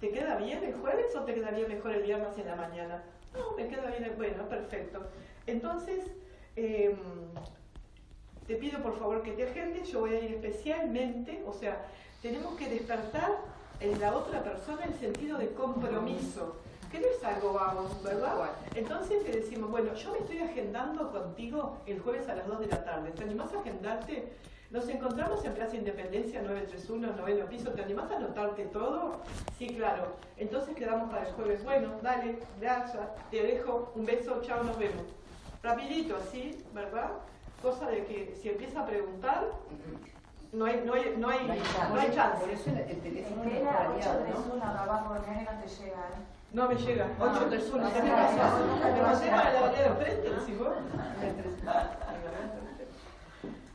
[0.00, 3.02] ¿Te queda bien el jueves o te quedaría mejor el viernes en la mañana?
[3.32, 5.06] No, me queda bien, bueno, perfecto.
[5.46, 6.10] Entonces,
[6.56, 6.96] eh,
[8.48, 11.86] te pido por favor que te agendes, yo voy a ir especialmente, o sea,
[12.20, 13.30] tenemos que despertar
[13.78, 16.63] en la otra persona el sentido de compromiso
[16.94, 18.50] que no es algo vago, ¿verdad?
[18.72, 22.66] Entonces le decimos, bueno, yo me estoy agendando contigo el jueves a las 2 de
[22.68, 23.10] la tarde.
[23.10, 24.32] ¿Te animás a agendarte?
[24.70, 27.72] Nos encontramos en Plaza Independencia 931, noveno piso.
[27.72, 29.16] ¿Te animás a anotarte todo?
[29.58, 30.14] Sí, claro.
[30.36, 31.64] Entonces quedamos para el jueves.
[31.64, 35.02] Bueno, dale, gracias, te dejo, un beso, chao, nos vemos.
[35.64, 37.10] Rapidito, así, ¿verdad?
[37.60, 39.48] Cosa de que si empieza a preguntar,
[40.52, 41.60] no hay, no hay, no hay,
[41.92, 42.38] no hay chance.
[42.38, 45.56] Por eso el teléfono es era 831, no abajo, no te llega, ¿eh?
[45.56, 45.96] No me llega.
[45.96, 46.43] 8 personas.
[46.54, 48.58] ¿Qué me pasa?
[48.94, 50.68] Me pasé para la vereda de frente, decís vos.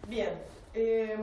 [0.08, 0.30] Bien.
[0.74, 1.18] eh,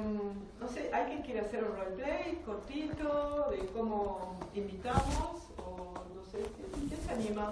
[0.60, 5.48] no sé, ¿alguien quiere hacer un roleplay cortito de cómo invitamos?
[5.64, 6.38] O no sé,
[6.88, 7.50] ¿quién se anima?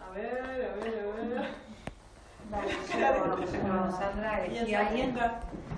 [0.00, 1.48] A ver, a ver, a ver.
[2.50, 2.68] Vale,
[3.90, 5.18] Yo, Sandra, elegí a alguien.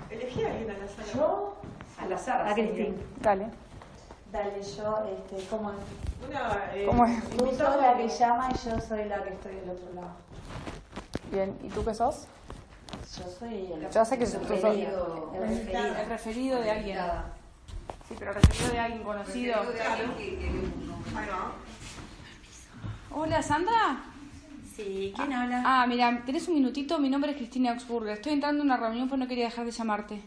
[0.09, 1.13] Elegí a alguien a la sala.
[1.15, 1.55] Yo,
[2.01, 2.47] Al azar.
[2.49, 2.97] a Cristín.
[3.21, 3.49] Dale.
[4.33, 5.77] Dale, yo, este, ¿cómo es?
[6.29, 7.29] Una, eh, ¿Cómo es?
[7.37, 10.11] Tú sos la que llama y yo soy la que estoy del otro lado.
[11.31, 12.27] Bien, ¿y tú qué sos?
[13.19, 15.33] Yo soy el Ya sé que tú sos referido.
[15.35, 15.85] el referido.
[16.01, 16.99] el referido de alguien.
[18.09, 19.55] Sí, pero referido de alguien conocido.
[19.65, 21.53] Referido de alguien que- que va.
[23.15, 24.03] Hola, Sandra.
[24.75, 25.63] Sí, ¿quién habla?
[25.67, 26.99] Ah, mira, ¿tenés un minutito?
[26.99, 28.15] Mi nombre es Cristina Augsburger.
[28.15, 30.23] Estoy entrando en una reunión, pero no quería dejar de llamarte.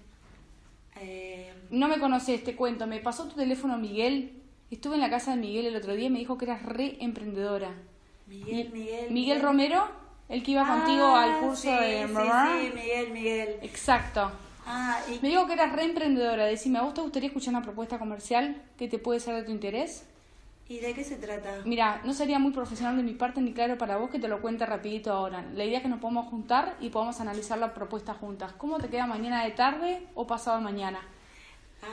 [1.69, 2.87] No me conoces, te cuento.
[2.87, 4.41] Me pasó tu teléfono Miguel.
[4.71, 6.97] Estuve en la casa de Miguel el otro día y me dijo que eras re
[6.99, 7.71] emprendedora.
[8.27, 9.11] Miguel, Miguel.
[9.11, 9.87] Miguel Romero,
[10.29, 13.55] el que iba Ah, contigo al curso sí, de sí, sí, Miguel, Miguel.
[13.61, 14.31] Exacto.
[14.65, 16.45] Ah, y Me dijo que eras re emprendedora.
[16.45, 19.51] Decime, ¿a vos te gustaría escuchar una propuesta comercial que te puede ser de tu
[19.51, 20.05] interés?
[20.67, 21.59] ¿Y de qué se trata?
[21.63, 24.41] Mira, no sería muy profesional de mi parte ni claro para vos que te lo
[24.41, 25.45] cuente rapidito ahora.
[25.53, 28.53] La idea es que nos podamos juntar y podamos analizar la propuesta juntas.
[28.53, 30.99] ¿Cómo te queda mañana de tarde o pasado mañana?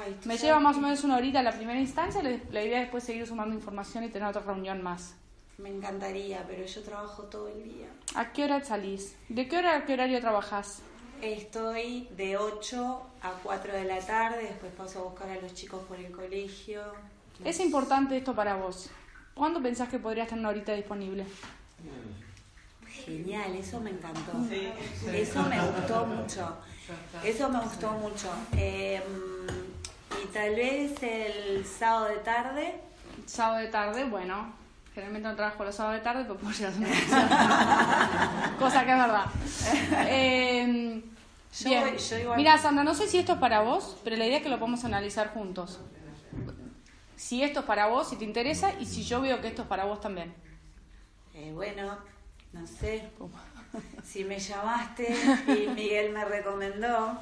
[0.01, 2.79] Ay, ¿tú Me lleva más o menos una horita la primera instancia, la la idea
[2.79, 5.15] es después seguir sumando información y tener otra reunión más.
[5.59, 7.87] Me encantaría, pero yo trabajo todo el día.
[8.15, 9.17] ¿A qué hora salís?
[9.29, 10.81] ¿De qué hora a qué horario trabajas?
[11.21, 15.83] Estoy de 8 a 4 de la tarde, después paso a buscar a los chicos
[15.85, 16.83] por el colegio.
[17.45, 18.91] Es importante esto para vos.
[19.35, 21.27] ¿Cuándo pensás que podrías tener una horita disponible?
[22.89, 24.33] Genial, eso me encantó.
[24.49, 24.69] Sí.
[25.13, 26.57] Eso me gustó mucho.
[27.25, 28.29] Eso me gustó mucho.
[28.57, 29.01] Eh,
[30.23, 32.81] y tal vez el sábado de tarde.
[33.27, 34.53] Sábado de tarde, bueno,
[34.95, 38.99] generalmente no trabajo los sábados de tarde, pero puedo llegar a una cosa que es
[38.99, 39.27] verdad.
[40.09, 41.03] Eh,
[41.61, 41.97] Yo bien.
[41.99, 44.43] yo igual- Mira, Sandra, no sé si esto es para vos, pero la idea es
[44.43, 45.81] que lo podamos analizar juntos.
[47.17, 49.69] Si esto es para vos, si te interesa, y si yo veo que esto es
[49.69, 50.35] para vos también.
[51.35, 51.97] Eh, bueno,
[52.53, 53.09] no sé.
[54.05, 55.15] Si me llamaste
[55.47, 57.19] y Miguel me recomendó.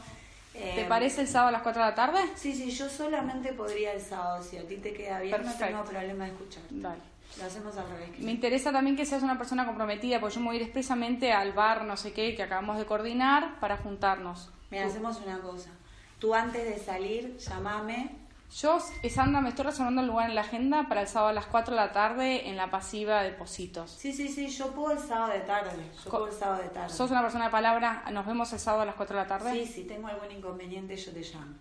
[0.55, 2.19] Eh, ¿Te parece el sábado a las 4 de la tarde?
[2.35, 4.43] Sí, sí, yo solamente podría el sábado.
[4.43, 5.67] Si a ti te queda bien, no Perfecto.
[5.67, 6.63] tengo problema de escuchar.
[6.71, 7.01] Dale.
[7.39, 8.19] Lo hacemos al revés.
[8.19, 11.33] Me interesa también que seas una persona comprometida, porque yo me voy a ir expresamente
[11.33, 14.51] al bar, no sé qué, que acabamos de coordinar para juntarnos.
[14.71, 15.71] Mira, hacemos una cosa.
[16.19, 18.11] Tú antes de salir, llamame.
[18.59, 21.47] Yo, Sandra, me estoy reservando el lugar en la agenda para el sábado a las
[21.47, 23.93] 4 de la tarde en la pasiva de Positos.
[23.97, 25.71] Sí, sí, sí, yo puedo el sábado de tarde.
[26.05, 26.93] Yo Co- puedo el sábado de tarde.
[26.93, 28.03] ¿Sos una persona de palabra?
[28.13, 29.53] ¿Nos vemos el sábado a las 4 de la tarde?
[29.53, 31.55] Sí, si tengo algún inconveniente, yo te llamo.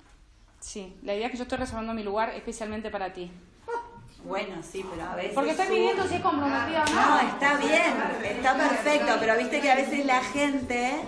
[0.59, 3.31] Sí, la idea es que yo estoy reservando mi lugar especialmente para ti.
[4.23, 5.33] Bueno, sí, pero a veces.
[5.33, 7.29] Porque estoy midiendo si es comprometida o No, no.
[7.29, 11.01] está bien, está perfecto, pero viste que a veces la gente.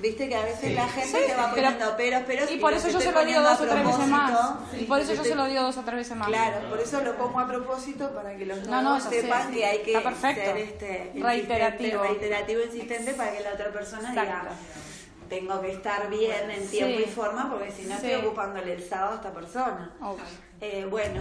[0.00, 2.50] Viste que a veces la gente Sí, te va pero- poniendo peros, peros.
[2.52, 4.30] Y por eso yo se lo digo dos o tres veces más.
[4.30, 4.76] propósito.
[4.80, 6.28] Y por eso yo Estoy- se lo digo dos o tres veces más.
[6.28, 9.48] Claro, por eso lo pongo a propósito para que los No, nuevos no, sí, sepan
[9.48, 9.54] sí.
[9.56, 12.02] que hay que ser este, Reiterativo.
[12.02, 14.54] reiterativo, insistente para que la otra persona diga Exacto.
[15.28, 17.04] tengo que estar bien en tiempo Sí.
[17.04, 18.06] y forma porque si no Sí.
[18.06, 19.92] estoy ocupándole el sábado a esta persona.
[20.00, 20.20] Ok.
[20.60, 21.20] Eh, bueno,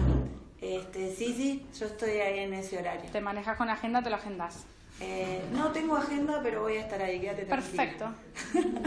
[0.61, 3.09] este, sí, sí, yo estoy ahí en ese horario.
[3.11, 4.65] Te manejas con agenda, te lo agendas.
[4.99, 7.83] Eh, no tengo agenda, pero voy a estar ahí, quédate tranquila.
[7.83, 8.13] Perfecto.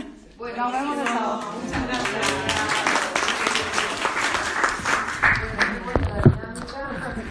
[0.40, 1.42] Bueno, Nos vemos el sábado.
[1.62, 3.30] Muchas gracias.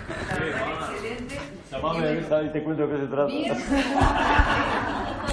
[0.09, 1.39] Excelente.
[1.71, 3.31] Llamame y te cuento de qué se trata.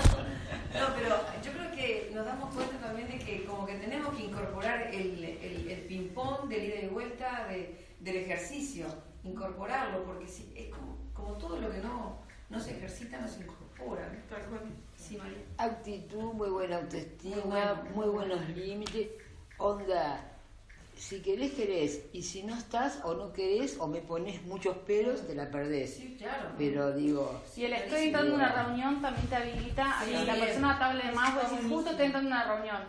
[0.76, 4.24] No, pero yo creo que nos damos cuenta también de que como que tenemos que
[4.24, 8.84] incorporar el, el, el ping-pong del ida y vuelta de- del ejercicio,
[9.24, 13.40] incorporarlo, porque si, es como, como todo lo que no, no se ejercita no se
[13.40, 14.08] incorpora.
[14.12, 14.18] ¿no?
[14.36, 14.60] Tal cual.
[14.96, 15.38] Sí, María.
[15.58, 17.84] Actitud, muy buena autoestima, Muy bueno.
[17.94, 19.08] muy buenos límites.
[19.58, 20.32] Onda,
[20.96, 22.04] si querés, querés.
[22.12, 25.94] Y si no estás o no querés o me pones muchos pelos, te la perdés.
[25.94, 26.50] Sí, claro.
[26.56, 30.34] Pero digo, Si el estoy entrando en una reunión también te habilita a que la
[30.34, 32.82] persona te hable de más, vos decís, justo estoy entrando en una reunión.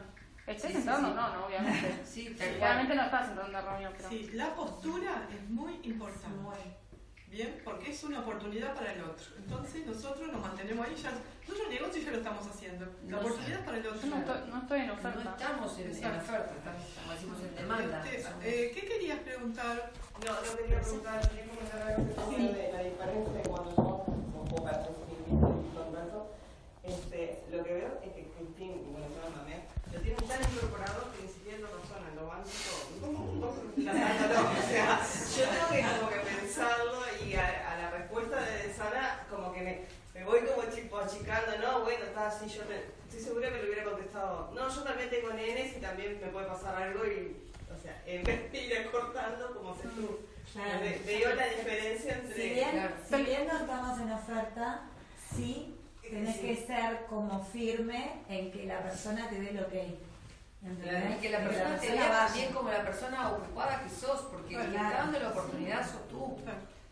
[0.48, 1.10] ¿Estás Sí, entrando?
[1.10, 1.14] sí.
[1.16, 2.00] No, no, obviamente.
[2.06, 2.26] Sí.
[2.58, 4.10] Claramente no estás entrando en una reunión, pero...
[4.10, 6.78] Sí, la postura es muy importante.
[7.30, 9.26] Bien, porque es una oportunidad para el otro.
[9.38, 11.12] Entonces nosotros nos mantenemos ahí ya.
[11.42, 12.86] Nosotros el negocio ya lo estamos haciendo.
[13.06, 14.08] La No oportunidad para el otro.
[14.08, 15.36] no estoy, no estoy en No oferta.
[15.38, 18.04] estamos en, en oferta, estamos, como decimos, en demanda.
[18.10, 19.92] Este, eh, ¿Qué querías preguntar?
[20.26, 24.06] No, no quería preguntar, quería comentar algo que decía de la diferencia cuando yo,
[24.56, 26.32] o para sensibilizar y converso,
[26.84, 29.62] este, lo que veo es que Cristín, y bueno, yo la mamé,
[29.94, 33.20] lo tienen tan incorporado que ni siquiera lo razonan, lo van tipo, ¿cómo?
[33.28, 33.54] ¿Cómo?
[33.78, 35.00] Tratándolo, o sea,
[35.38, 39.62] yo tengo que como que pensarlo y a, a la respuesta de Sara como que
[39.62, 39.82] me,
[40.16, 43.66] me voy como tipo achicando, no, bueno, está así, yo me- estoy segura que le
[43.70, 47.38] hubiera contestado no, no, yo también tengo nenes y también me puede pasar algo y,
[47.72, 50.20] o sea, en vez de ir cortando, como se tú,
[50.54, 50.80] Claro.
[50.82, 52.36] ve- veo la diferencia entre...
[52.36, 52.94] Si bien, Claro.
[53.10, 54.82] si bien no estamos en oferta,
[55.36, 56.42] sí tenés Sí.
[56.42, 59.96] que ser como firme en que la persona te dé lo que
[60.64, 64.62] Y que la persona te vea también como la persona ocupada que sos, porque el
[64.72, 66.38] que está dando la oportunidad sos tú.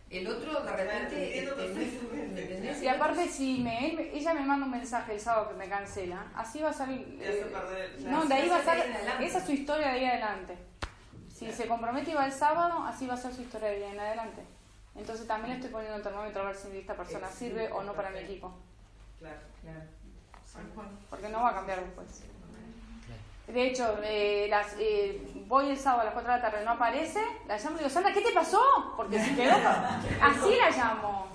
[0.10, 1.40] El otro de repente.
[1.40, 2.82] ¿entendés?
[2.84, 6.28] Y aparte, si me, él- ella me manda un mensaje el sábado que me cancela,
[6.36, 6.88] así va a ser.
[6.88, 8.76] Te hace eh, perder- no, de ahí va a Esa es ser.
[8.76, 9.26] de ahí en adelante.
[9.26, 10.58] Esa es su historia de ahí adelante.
[11.36, 13.92] Si se compromete y va el sábado, así va a ser su historia de ahí
[13.92, 14.42] en adelante.
[14.96, 17.92] Entonces también le estoy poniendo el termómetro a ver si esta persona sirve o no
[17.92, 18.54] para mi equipo.
[19.20, 19.40] Claro.
[19.62, 19.82] Claro.
[21.10, 22.24] Porque no va a cambiar después.
[23.48, 26.72] De hecho, eh, las, eh, voy el sábado a las 4 de la tarde, no
[26.72, 28.94] aparece, la llamo y digo, Sandra, ¿qué te pasó?
[28.96, 29.54] Porque si quedó...
[30.22, 31.28] Así la llamo.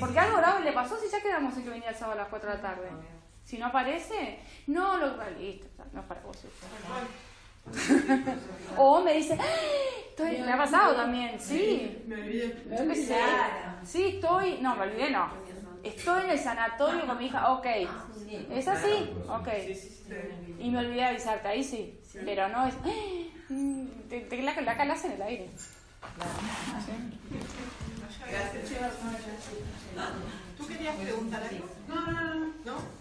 [0.00, 2.28] Porque algo grave le pasó si ya quedamos en que venía el sábado a las
[2.28, 2.90] 4 de la tarde.
[3.44, 5.06] Si no aparece, no lo...
[5.22, 6.36] ah, Listo, no es para vos.
[8.76, 9.44] O me dice, "Ah,
[10.10, 11.98] estoy- me ha pasado también, sí.
[12.06, 12.54] Me olvidé.
[12.78, 13.20] Yo qué sé.
[13.84, 14.58] Sí, estoy.
[14.60, 15.28] No, me olvidé, no.
[15.82, 17.66] Estoy en el sanatorio con mi hija, ok.
[18.50, 19.10] ¿Es así?
[19.28, 19.48] Ok.
[20.58, 21.98] Y me olvidé de avisarte, ahí sí.
[22.24, 22.74] Pero no es.
[23.48, 25.50] "Mm, Te, te la, la calás en el aire.
[30.56, 31.66] ¿Tú querías preguntar algo?
[31.88, 32.99] No, no, no, no.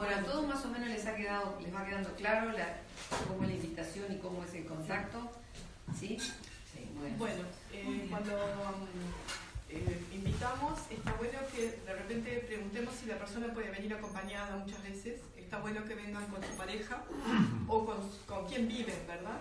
[0.00, 0.06] ¿No?
[0.06, 2.76] Bueno, a todos más o menos les ha quedado, les va quedando claro la,
[3.28, 5.30] cómo es la invitación y cómo es el contacto.
[5.98, 6.18] ¿Sí?
[6.18, 7.16] Sí, bueno.
[7.18, 8.32] Bueno, eh, cuando
[9.68, 14.82] eh, invitamos, está bueno que de repente preguntemos si la persona puede venir acompañada muchas
[14.82, 15.20] veces.
[15.36, 17.02] Está bueno que vengan con su pareja
[17.68, 19.38] o con, con quien viven, ¿verdad?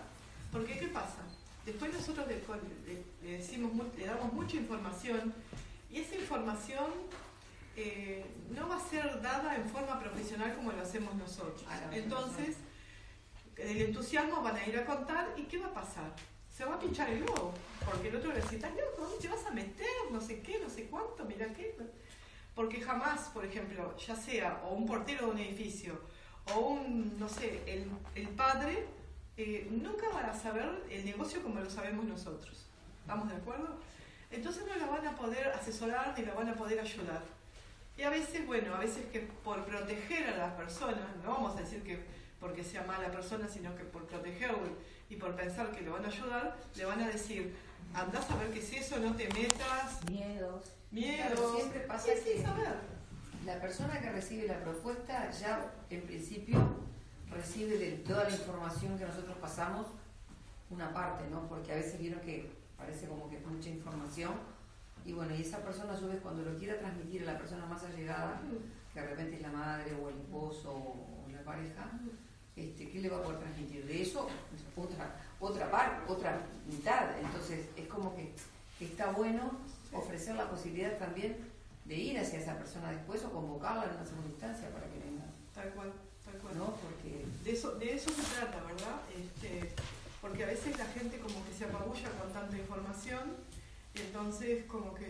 [0.52, 1.22] Porque, ¿qué pasa?
[1.66, 5.34] Después nosotros le, le- le decimos, le damos mucha información
[5.92, 6.86] y esa información
[7.82, 11.64] eh, no va a ser dada en forma profesional como lo hacemos nosotros.
[11.70, 12.58] A la Entonces,
[13.56, 16.12] el entusiasmo van a ir a contar y ¿qué va a pasar?
[16.56, 17.54] Se va a pinchar el globo,
[17.86, 19.04] porque el otro le dice, ¿estás loco?
[19.04, 19.88] ¿Dónde te vas a meter?
[20.12, 21.74] No sé qué, no sé cuánto, mira qué.
[22.54, 26.02] Porque jamás, por ejemplo, ya sea o un portero de un edificio
[26.54, 28.88] o un, no sé, el, el padre,
[29.38, 32.66] eh, nunca van a saber el negocio como lo sabemos nosotros.
[33.02, 33.78] ¿Estamos de acuerdo?
[34.32, 37.39] Entonces no la van a poder asesorar ni la van a poder ayudar.
[38.00, 41.62] Y a veces, bueno, a veces que por proteger a las personas, no vamos a
[41.62, 42.00] decir que
[42.40, 44.70] porque sea mala persona, sino que por protegerlo
[45.10, 47.54] y por pensar que lo van a ayudar, le van a decir,
[47.94, 50.72] andás a ver qué es eso, no te metas, Miedos.
[50.92, 51.28] miedos.
[51.34, 52.76] Claro, siempre pasa que- saber.
[53.46, 56.58] La persona que recibe la propuesta ya en principio
[57.30, 59.88] recibe de toda la información que nosotros pasamos
[60.70, 61.50] una parte, ¿no?
[61.50, 64.32] Porque a veces vieron que parece como que es mucha información
[65.06, 67.66] y bueno, y esa persona a su vez cuando lo quiera transmitir a la persona
[67.66, 68.42] más allegada,
[68.94, 71.90] que de repente es la madre o el esposo o la pareja,
[72.56, 73.86] este, ¿qué le va a poder transmitir?
[73.86, 74.28] De eso,
[74.76, 77.18] otra, otra parte, otra mitad.
[77.20, 78.34] Entonces es como que,
[78.78, 79.52] que está bueno
[79.94, 81.38] ofrecer la posibilidad también
[81.86, 85.26] de ir hacia esa persona después o convocarla en una segunda instancia para que venga,
[85.56, 85.92] Tal cual,
[86.24, 86.58] tal cual.
[86.58, 86.66] ¿no?
[86.76, 89.02] Porque De eso, de eso se trata, ¿verdad?
[89.18, 89.74] Este,
[90.22, 93.38] porque a veces la gente como que se apabulla con tanta información
[94.00, 95.06] y entonces como que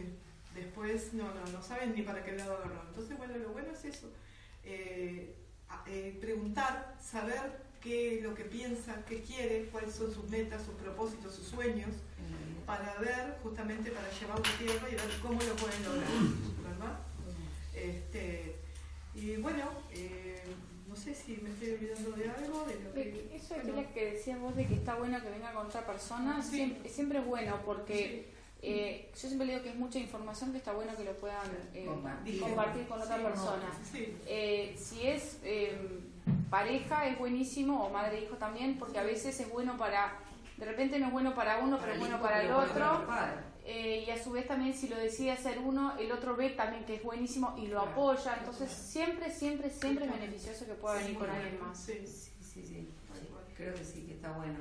[0.56, 2.84] después no, no, no saben ni para qué lado agarrar.
[2.90, 4.08] Entonces, bueno, lo bueno es eso,
[4.64, 5.36] eh,
[5.88, 10.76] eh, preguntar, saber qué es lo que piensa, qué quiere, cuáles son sus metas, sus
[10.76, 11.92] propósitos, sus sueños,
[12.66, 16.10] para ver, justamente para llevarlo a tierra y ver cómo lo pueden lograr,
[16.64, 17.00] ¿verdad?
[17.74, 18.56] Este,
[19.16, 20.44] y bueno, eh,
[20.88, 23.32] no sé si me estoy olvidando de algo, de lo que...
[23.34, 25.86] Eso es bueno, lo que decías vos de que está bueno que venga con otra
[25.86, 26.44] persona.
[26.44, 26.58] Sí.
[26.58, 30.74] Siempre, siempre es bueno porque eh, yo siempre digo que es mucha información que está
[30.74, 32.40] bueno que lo puedan eh, Compartir.
[32.42, 33.72] compartir con otra Sí, persona.
[33.92, 35.78] Sí, Eh, si es eh,
[36.50, 40.18] pareja es buenísimo o madre e hijo también porque a veces es bueno para
[40.58, 43.08] de repente no es bueno para uno pero es bueno para el otro.
[43.72, 46.86] Eh, y a su vez también si lo decide hacer uno el otro ve también
[46.86, 47.92] que es buenísimo y lo Claro.
[47.92, 51.94] apoya entonces siempre siempre siempre es beneficioso que pueda venir con alguien más sí.
[52.42, 52.90] Sí, sí,
[53.56, 54.58] creo que sí, que está bueno.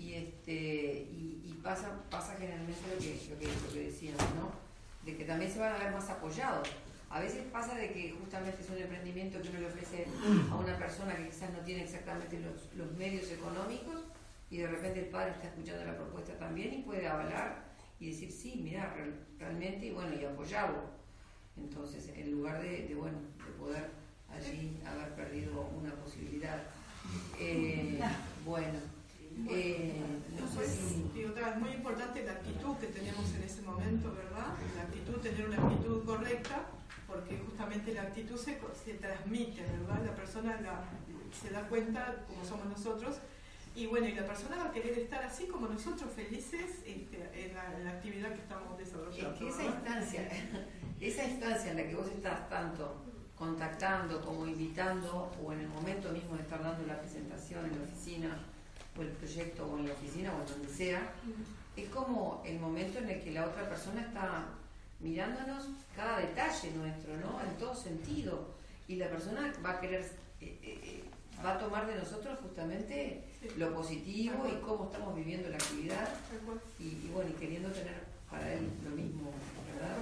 [0.00, 0.52] Y este
[1.10, 4.50] y, y pasa pasa generalmente lo que, lo, que, lo que decíamos, ¿no?
[5.04, 6.68] De que también se van a ver más apoyados.
[7.10, 10.06] A veces pasa de que justamente es un emprendimiento que uno le ofrece
[10.50, 14.00] a una persona que quizás no tiene exactamente los, los medios económicos
[14.50, 17.64] y de repente el padre está escuchando la propuesta también y puede avalar
[17.98, 20.82] y decir, sí, mira, real- realmente, y bueno, y apoyarlo.
[21.56, 23.90] Entonces, en lugar de, de, bueno, de poder
[24.30, 26.62] allí haber perdido una posibilidad.
[27.38, 28.00] Eh,
[28.46, 28.78] bueno,
[29.48, 30.02] eh,
[30.54, 30.78] Pues,
[31.14, 34.54] y otra, es muy importante la actitud que tenemos en ese momento, ¿verdad?
[34.76, 36.66] La actitud, tener una actitud correcta,
[37.06, 40.04] porque justamente la actitud se, co- se transmite, ¿verdad?
[40.04, 40.84] La persona la-
[41.40, 43.16] se da cuenta como somos nosotros
[43.76, 47.54] y bueno, y la persona va a querer estar así como nosotros, felices este, en,
[47.54, 49.38] la, en la actividad que estamos Es desarrollando.
[49.38, 50.28] que esa instancia,
[51.00, 52.96] esa instancia en la que vos estás tanto
[53.36, 57.84] contactando como invitando, o en el momento mismo de estar dando la presentación en la
[57.84, 58.38] oficina,
[59.00, 61.12] o el proyecto, o en la oficina, o en donde sea,
[61.76, 64.44] es como el momento en el que la otra persona está
[65.00, 67.40] mirándonos cada detalle nuestro, ¿no?
[67.40, 68.48] En todo sentido.
[68.86, 70.02] Y la persona va a querer,
[70.40, 71.04] eh, eh,
[71.44, 73.48] va a tomar de nosotros justamente Sí.
[73.56, 76.06] lo positivo y cómo estamos viviendo la actividad
[76.78, 79.30] y, y bueno, y queriendo tener para él lo mismo,
[79.72, 79.96] ¿verdad?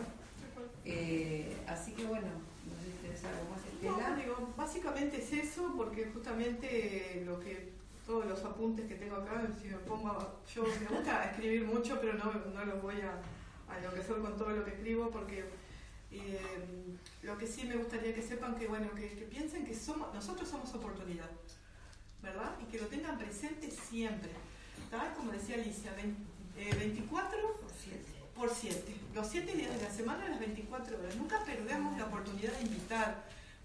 [0.85, 4.17] Eh, así que bueno, no sé si tenés algo más, No, Estela.
[4.17, 7.78] digo, básicamente es eso, porque justamente lo que
[8.09, 12.01] todos los apuntes que tengo acá, si me pongo, a- yo me gusta escribir mucho,
[12.01, 13.21] pero no, no los voy a,
[13.71, 15.45] a enloquecer con todo lo que escribo, porque
[16.11, 16.41] eh,
[17.23, 20.49] lo que sí me gustaría que sepan que, bueno, que, que piensen que somos, nosotros
[20.49, 21.29] somos oportunidad,
[22.23, 22.57] ¿verdad?
[22.63, 24.31] Y que lo tengan presente siempre.
[24.91, 25.13] ¿tá?
[25.15, 26.17] Como decía Alicia, vein-
[26.57, 28.05] eh, 24 Por siete.
[28.35, 28.95] por 7.
[29.15, 31.15] Los 7 días de la semana, las 24 horas.
[31.17, 32.08] Nunca perdamos la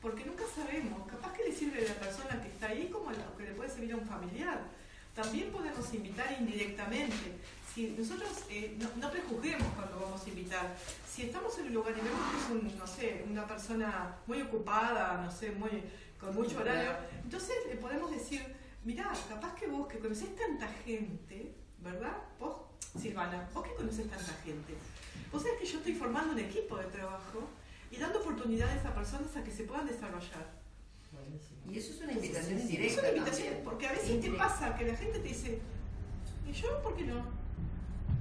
[0.03, 1.07] porque nunca sabemos.
[1.09, 3.69] Capaz que le sirve a la persona que está ahí como lo que le puede
[3.69, 4.59] servir a un familiar.
[5.15, 7.39] También podemos invitar indirectamente.
[7.73, 10.75] Si nosotros eh, no, no prejuzguemos cuando vamos a invitar.
[11.07, 14.41] Si estamos en un lugar y vemos que es un, no sé, una persona muy
[14.41, 15.71] ocupada, no sé, muy,
[16.19, 16.91] con mucho horario,
[17.23, 18.43] entonces le podemos decir,
[18.83, 22.17] mirá, capaz que vos que conocés tanta gente, ¿verdad?
[22.39, 22.57] Vos,
[22.99, 24.73] Silvana, vos que conocés tanta gente,
[25.31, 27.47] vos sabés que yo estoy formando un equipo de trabajo
[27.93, 30.63] y dando oportunidades a personas a que se puedan desarrollar.
[31.69, 32.99] Y eso es una invitación Es indirecta.
[33.01, 33.63] una invitación, también.
[33.63, 35.59] porque a veces te pasa que la gente te dice,
[36.47, 37.23] ¿y yo por qué no?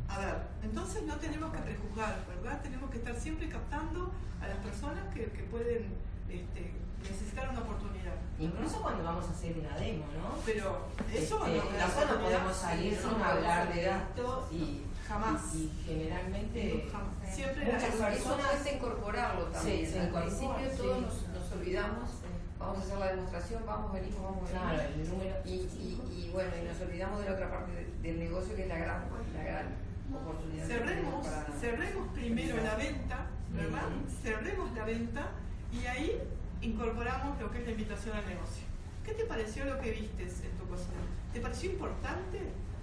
[0.09, 2.61] A ver, entonces no tenemos que prejuzgar, ¿verdad?
[2.63, 4.13] Tenemos que estar siempre captando
[4.43, 5.87] a las personas que, que pueden
[6.29, 6.71] este,
[7.11, 8.15] necesitar una oportunidad.
[8.39, 10.37] Incluso cuando vamos a hacer una demo, ¿no?
[10.45, 14.83] Pero eso Este, no, no podemos salir sin no hablar de esto y,
[15.13, 15.55] Jamás.
[15.55, 17.35] y, y generalmente Jamás.
[17.35, 19.87] Siempre muchas la- Eso personas cuesta incorporarlo también.
[19.87, 20.77] Sí, Al incorpora, principio sí.
[20.79, 22.11] todos nos, nos olvidamos,
[22.59, 24.63] vamos a hacer la demostración, vamos, venimos, vamos, venimos.
[24.73, 25.35] Claro, el número.
[25.45, 28.63] Y, y, y bueno, y nos olvidamos de la otra parte de- del negocio que
[28.63, 29.03] es la gran,
[29.35, 29.67] la gran
[30.15, 30.67] oportunidad.
[30.67, 33.83] cerremos, para- cerremos primero la venta, ¿verdad?
[34.23, 35.31] Cerremos la venta
[35.73, 36.19] y ahí
[36.61, 38.65] incorporamos lo que es la invitación al negocio.
[39.05, 41.01] ¿Qué te pareció lo que vistes en tu cocina?
[41.33, 42.39] ¿Te pareció importante?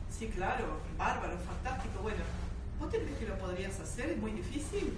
[0.10, 0.66] Sí, claro,
[0.98, 2.00] bárbaro, fantástico.
[2.02, 2.24] Bueno,
[2.80, 4.12] ¿vos te crees que lo podrías hacer?
[4.12, 4.94] ¿Es muy difícil?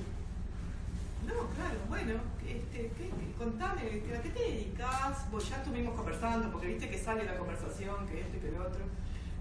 [1.28, 2.14] No, claro, bueno,
[2.48, 5.30] este, ¿qué- contame, ¿a qué te dedicas?
[5.32, 8.64] Vos ya estuvimos conversando, porque viste que sale la conversación, que esto y que lo
[8.64, 8.82] otro.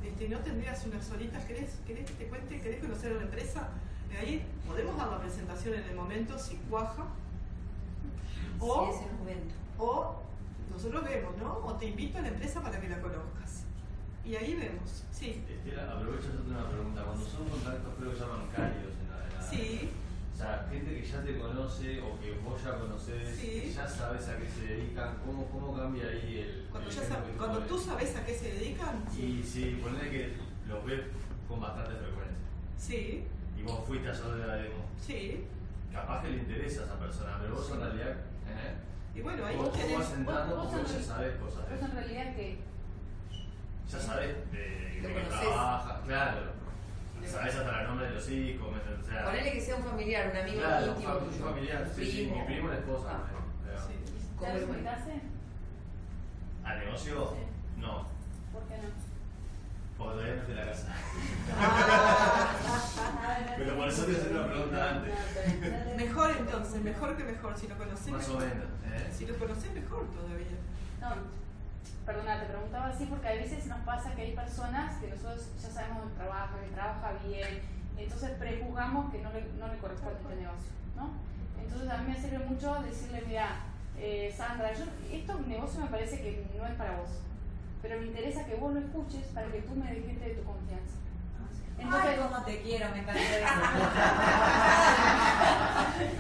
[0.04, 1.44] Este, ¿No tendrías unas horitas?
[1.44, 2.60] ¿Querés, ¿Querés que te cuente?
[2.60, 3.68] ¿Querés conocer a la empresa?
[4.10, 7.04] De ahí podemos dar la presentación en el momento, si cuaja.
[8.58, 9.54] O, Sí, es el momento.
[9.78, 10.22] o
[10.70, 11.52] nosotros vemos, ¿no?
[11.64, 13.64] O te invito a la empresa para que la conozcas.
[14.24, 15.42] Y ahí vemos, sí.
[15.48, 17.02] Estela, aprovecho yo tengo una pregunta.
[17.04, 19.90] Cuando son contactos, creo que llaman cálidos en la, en la- Sí,
[20.34, 23.46] O sea, gente que ya te conoce o que vos ya conocés, Sí.
[23.60, 26.66] que ya sabes a qué se dedican, ¿cómo, cómo cambia ahí el.
[26.70, 27.02] cuando, el ya
[27.36, 30.32] cuando tú sabes a qué se dedican, Y si ponés que
[30.66, 31.00] los ves
[31.46, 32.36] con bastante frecuencia
[32.78, 33.24] sí,
[33.58, 35.44] y vos fuiste a de la demo, sí.
[35.92, 38.10] capaz que le interesa a esa persona, pero vos en realidad.
[38.48, 39.18] ¿eh?
[39.18, 39.98] Y bueno, ahí vos, vos vos tenés...
[39.98, 41.64] vas entrando vos- vos en ya sabes cosas.
[41.70, 42.58] Eso en realidad que
[43.90, 46.40] Ya sabes de, de qué trabaja, claro.
[47.26, 48.68] Sabes hasta el nombre de los hijos.
[48.68, 51.44] O sea, Ponele que sea un familiar, un amigo Claro, un íntimo fam- tuyo.
[51.44, 52.36] familiar, un sí, sí, primo.
[52.36, 53.08] mi primo esposa.
[53.12, 53.26] Ah,
[53.86, 53.94] Sí.
[56.64, 57.34] ¿Al negocio?
[57.34, 57.80] Sí.
[57.80, 58.06] No,
[58.52, 58.88] ¿Por qué no?
[59.98, 60.94] porque todavía no estoy en la casa.
[61.60, 62.56] Ah,
[63.58, 65.14] Pero por eso te hice una pregunta antes.
[65.96, 67.58] Mejor entonces, mejor que mejor.
[67.58, 68.48] Si lo conocés, Más o mejor.
[68.48, 68.66] menos.
[68.86, 69.12] ¿eh?
[69.16, 70.46] Si lo conocés, mejor todavía.
[71.00, 71.08] No,
[72.10, 75.70] perdona, te preguntaba así porque a veces nos pasa que hay personas que nosotros ya
[75.70, 77.62] sabemos que trabaja, que trabaja bien,
[77.96, 81.10] entonces prejuzgamos que no le, no le corresponde este negocio, ¿no?
[81.62, 83.60] Entonces a mí me sirve mucho decirle, mira,
[83.96, 87.10] eh, Sandra, yo, esto negocio me parece que no es para vos,
[87.80, 90.99] pero me interesa que vos lo escuches para que tú me dejes de tu confianza.
[91.82, 93.20] Ay, cómo te quiero, me encantó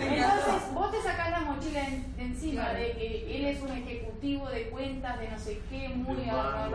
[0.00, 2.78] Entonces vos te sacás la mochila en- de encima Claro.
[2.78, 6.72] de que él es un ejecutivo de cuentas de no sé qué, muy y entonces-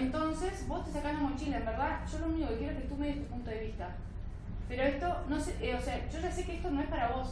[0.00, 2.88] entonces vos te sacás la mochila, en verdad, yo lo único que quiero es que
[2.88, 3.88] tú me des tu punto de vista.
[4.68, 7.08] Pero esto, no sé, eh, o sea, yo ya sé que esto no es para
[7.08, 7.28] vos.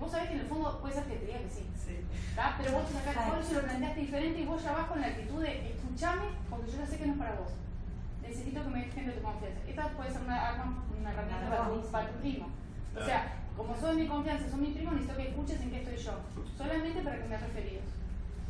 [0.00, 1.66] Vos sabés que en el fondo puede ser que te diga que sí.
[1.76, 1.96] Sí.
[2.58, 5.06] Pero vos te sacás, vos se lo planteaste diferente y vos ya vas con la
[5.08, 7.52] actitud de escuchame porque yo ya sé que no es para vos.
[8.30, 9.58] Necesito que me dejes de tu confianza.
[9.66, 12.46] Esta puede ser una, arma- una herramienta para tu, para tu primo.
[12.96, 15.96] O sea, como de mi confianza, sos mi primo, necesito que escuches en qué estoy
[15.96, 16.12] yo.
[16.56, 17.82] Solamente para que me has referido.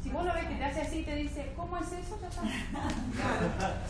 [0.02, 2.18] Si vos lo ves que te hace así y te dice, ¿cómo es eso?
[2.20, 2.42] Ya está.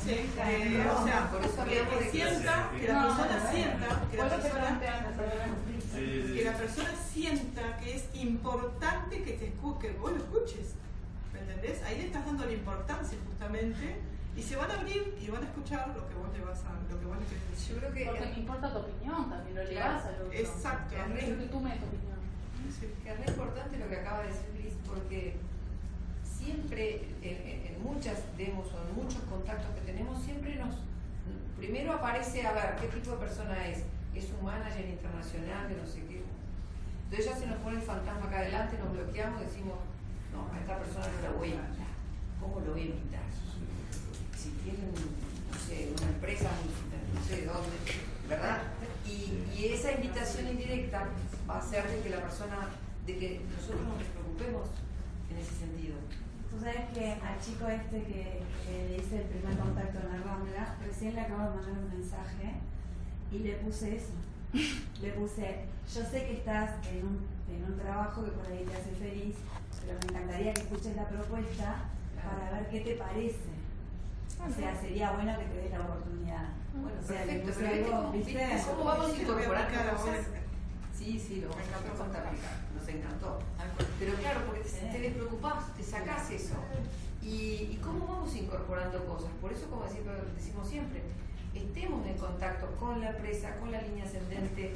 [0.05, 4.16] Sí, eh, o sea, Por eso que, que sienta, que la No, persona sienta, que
[4.16, 10.18] la persona, que la persona sienta que es importante que te escu- que vos lo
[10.18, 10.74] escuches.
[11.32, 11.82] ¿Me entendés?
[11.84, 14.01] Ahí le estás dando la importancia justamente
[14.37, 16.72] y se van a abrir y van a escuchar lo que vos le vas a,
[16.91, 17.74] lo que vos le querés decir.
[17.74, 20.33] Yo creo que Porque me importa tu opinión también, lo Claro, llevas al otro.
[20.33, 20.95] exacto.
[20.95, 22.18] Que tú me tu opinión.
[23.05, 25.37] Que es re importante lo que acaba de decir Cris, porque
[26.24, 30.74] siempre en, en- en muchas demos o en muchos contactos que tenemos, siempre nos.
[31.59, 33.85] Primero aparece a ver qué tipo de persona es.
[34.14, 36.22] Es un manager internacional de no sé qué.
[37.05, 39.76] Entonces ya se nos pone el fantasma acá adelante, nos bloqueamos y decimos:
[40.33, 41.91] No, a esta persona no la voy a invitar.
[42.41, 43.20] ¿Cómo lo voy a invitar?
[44.41, 46.49] Si tienen, no sé, una empresa,
[47.14, 47.76] no sé dónde,
[48.26, 48.62] ¿verdad?
[49.05, 51.09] Y, y esa invitación indirecta
[51.49, 52.70] va a hacer de que la persona,
[53.05, 54.68] de que nosotros nos preocupemos
[55.30, 55.97] en ese sentido.
[56.51, 60.24] Tú sabes que al chico este que, que le hice el primer contacto en la
[60.24, 62.57] Rambla, recién le acabo de mandar un mensaje
[63.30, 64.16] y le puse eso.
[65.03, 68.74] Le puse, yo sé que estás en un, en un trabajo que por ahí te
[68.74, 69.36] hace feliz,
[69.84, 71.84] pero me encantaría que escuches la propuesta
[72.16, 73.60] para ver qué te parece.
[74.39, 76.49] O sea, sería bueno que te des la oportunidad.
[76.72, 78.62] Bueno, o sea, perfecto, pero ¿viste cómo, ¿viste?
[78.66, 80.26] cómo vamos incorporando cosas?
[80.97, 82.24] Sí, sí, lo vamos a contar
[82.76, 83.39] Nos encantó.
[83.99, 86.55] Pero claro, porque te, despreocupás, te sacás eso.
[87.22, 89.31] ¿Y, ¿Y cómo vamos incorporando cosas?
[89.41, 91.03] Por eso, como decimos, decimos siempre,
[91.55, 94.74] estemos en contacto con la empresa, con la línea ascendente.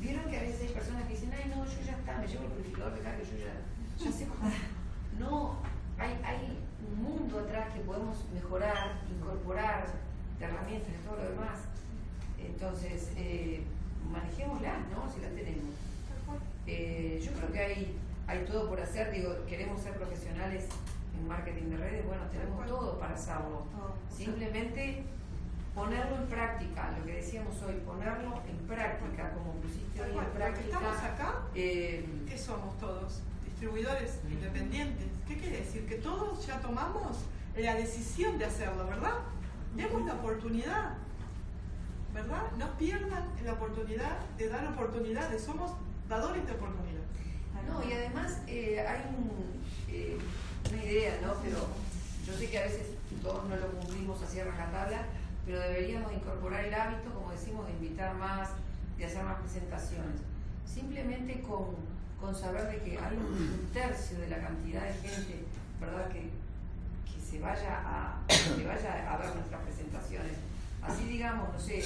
[0.00, 2.44] Vieron que a veces hay personas que dicen, ay, no, yo ya está, me llevo
[2.44, 4.50] el purificador de que yo ya, ya sé cómo.
[5.18, 5.56] No,
[5.98, 6.58] hay, hay
[6.90, 9.86] un mundo atrás que podemos mejorar, incorporar
[10.40, 11.60] herramientas y todo lo demás.
[12.38, 13.62] Entonces, eh,
[14.10, 15.10] manejémoslas, ¿no?
[15.12, 15.74] Si las tenemos.
[16.66, 20.66] Eh, yo creo que hay, hay todo por hacer, digo, queremos ser profesionales
[21.18, 23.64] en marketing de redes, bueno, tenemos todo para hacerlo.
[24.14, 25.04] Simplemente
[25.74, 30.66] ponerlo en práctica, lo que decíamos hoy, ponerlo en práctica, como pusiste hoy en práctica.
[30.66, 33.22] estamos acá, eh, ¿qué somos todos?
[33.60, 35.06] Distribuidores independientes.
[35.28, 35.86] ¿Qué quiere decir?
[35.86, 37.18] Que todos ya tomamos
[37.54, 39.18] la decisión de hacerlo, ¿verdad?
[39.76, 40.94] Demos la oportunidad,
[42.14, 42.44] ¿verdad?
[42.56, 45.44] No pierdan la oportunidad de dar oportunidades.
[45.44, 45.72] Somos
[46.08, 47.02] dadores de oportunidad.
[47.68, 49.30] No, y además eh, hay un,
[49.94, 50.16] eh,
[50.72, 51.34] una idea, ¿no?
[51.42, 51.58] Pero
[52.26, 52.86] yo sé que a veces
[53.22, 55.04] todos no lo cumplimos así a rajatabla,
[55.44, 58.48] pero deberíamos incorporar el hábito, como decimos, de invitar más,
[58.96, 60.22] de hacer más presentaciones.
[60.64, 65.44] Simplemente con, con saber de que hay un, un tercio de la cantidad de gente,
[65.80, 66.08] ¿verdad?
[66.08, 66.28] Que,
[67.08, 70.36] que se vaya a, vaya a ver nuestras presentaciones.
[70.82, 71.82] Así digamos, no sé,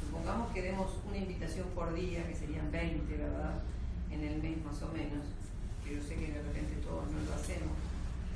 [0.00, 3.62] supongamos que demos una invitación por día, que serían 20, ¿verdad?
[4.10, 5.24] En el mes más o menos,
[5.82, 7.76] que yo sé que de repente todos no lo hacemos,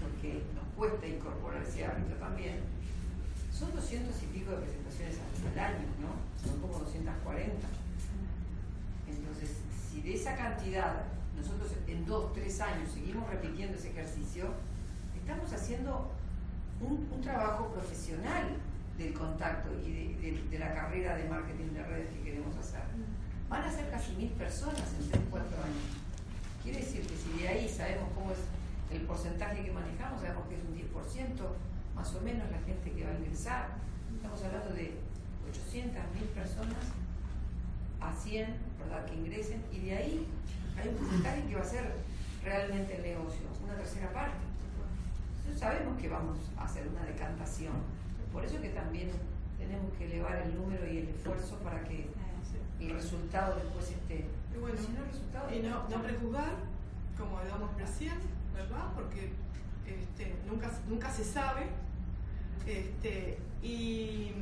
[0.00, 2.60] porque nos cuesta incorporar ese hábito también.
[3.52, 5.18] Son 200 y pico de presentaciones
[5.52, 6.16] al año, ¿no?
[6.42, 7.66] Son como 240.
[9.08, 9.57] Entonces,
[9.98, 11.02] si de esa cantidad
[11.36, 14.46] nosotros en dos, tres años seguimos repitiendo ese ejercicio,
[15.16, 16.12] estamos haciendo
[16.80, 18.56] un, trabajo profesional
[18.96, 20.14] del contacto y
[20.50, 22.80] de, la carrera de marketing de redes que queremos hacer.
[23.48, 25.84] Van a ser casi mil personas en 3, 4 años.
[26.62, 28.38] Quiere decir que si de ahí sabemos cómo es
[28.90, 31.42] el porcentaje que manejamos, sabemos que es un 10%
[31.94, 33.68] más o menos la gente que va a ingresar.
[34.14, 34.94] Estamos hablando de
[35.50, 36.84] 800 mil personas
[38.00, 40.26] a 100, ¿verdad?, que ingresen, y de ahí
[40.76, 41.92] hay un porcentaje que va a ser
[42.44, 44.38] realmente el negocio, una tercera parte.
[45.40, 47.74] Entonces sabemos que vamos a hacer una decantación.
[48.32, 49.10] Por eso que también
[49.58, 52.06] tenemos que elevar el número y el esfuerzo para que
[52.80, 54.26] el resultado después esté.
[54.54, 56.52] Y bueno, si no, el resultado y no, no prejuzgar,
[57.18, 58.14] como hablamos recién,
[58.54, 58.92] ¿verdad?
[58.94, 59.32] Porque
[59.86, 61.66] este, nunca, nunca se sabe.
[62.66, 64.32] Este, y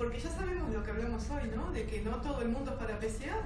[0.00, 1.70] porque ya sabemos lo que hablamos hoy, ¿no?
[1.72, 3.36] De que no todo el mundo es para PCA.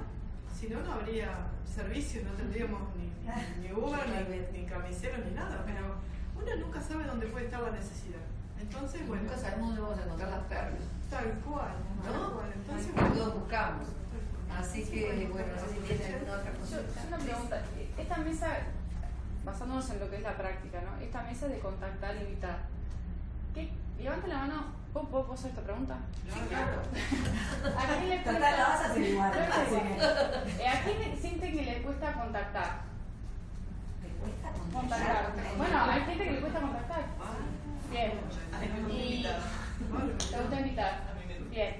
[0.57, 3.11] Si no, no habría servicio, no tendríamos ni,
[3.67, 5.65] ni Uber, ni, ni camiseros, ni nada.
[5.65, 5.95] Pero
[6.33, 8.21] uno nunca sabe dónde puede estar la necesidad.
[8.57, 9.23] Entonces, bueno.
[9.23, 10.83] Nunca sabemos dónde vamos a encontrar las perlas.
[11.09, 12.33] Tal cual, tal ¿No?
[12.35, 12.53] cual.
[12.55, 13.87] Entonces, Todos buscamos.
[14.57, 16.77] Así que, bueno, no sé si tienen alguna otra Yo, cosa.
[16.79, 17.61] yo una pregunta,
[17.97, 18.47] esta mesa,
[19.43, 21.03] basándonos en lo que es la práctica, ¿no?
[21.03, 22.59] Esta mesa de contactar, invitar.
[23.53, 23.73] ¿Qué?
[23.99, 24.84] Levanten la mano.
[24.95, 25.97] ¿Puedo, puedo hacer esta pregunta?
[26.23, 26.81] Sí, claro.
[27.77, 28.57] ¿A quién le Total, cuesta?
[28.57, 29.31] la vas a hacer igual.
[29.35, 32.69] Eh, ¿A quién le- siente que le cuesta contactar?
[34.01, 35.33] Me cuesta Contactar.
[35.57, 37.01] Bueno, hay gente que le cuesta contactar.
[37.91, 38.11] Bien.
[38.89, 39.23] Y
[40.31, 41.01] te gusta invitar.
[41.49, 41.75] Bien.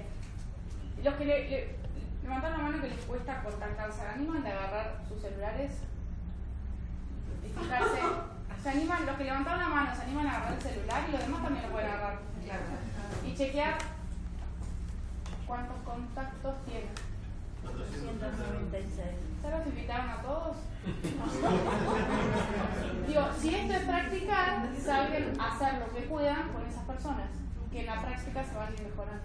[1.02, 1.76] Los que le, le-
[2.22, 4.00] Levantar la mano que les cuesta contactarse.
[4.00, 5.72] ¿Se animan de agarrar sus celulares?
[8.62, 9.06] ¿Se animan?
[9.06, 11.64] Los que levantaron la mano se animan a agarrar el celular y los demás también
[11.64, 12.18] lo pueden agarrar.
[13.26, 13.78] Y chequear
[15.46, 16.88] cuántos contactos tienen.
[17.62, 19.06] 296.
[19.42, 20.56] ¿Se los invitaron a todos?
[23.08, 27.30] Digo, si esto es practicar, saben hacer lo que puedan con esas personas,
[27.72, 29.24] que en la práctica se van a ir mejorando.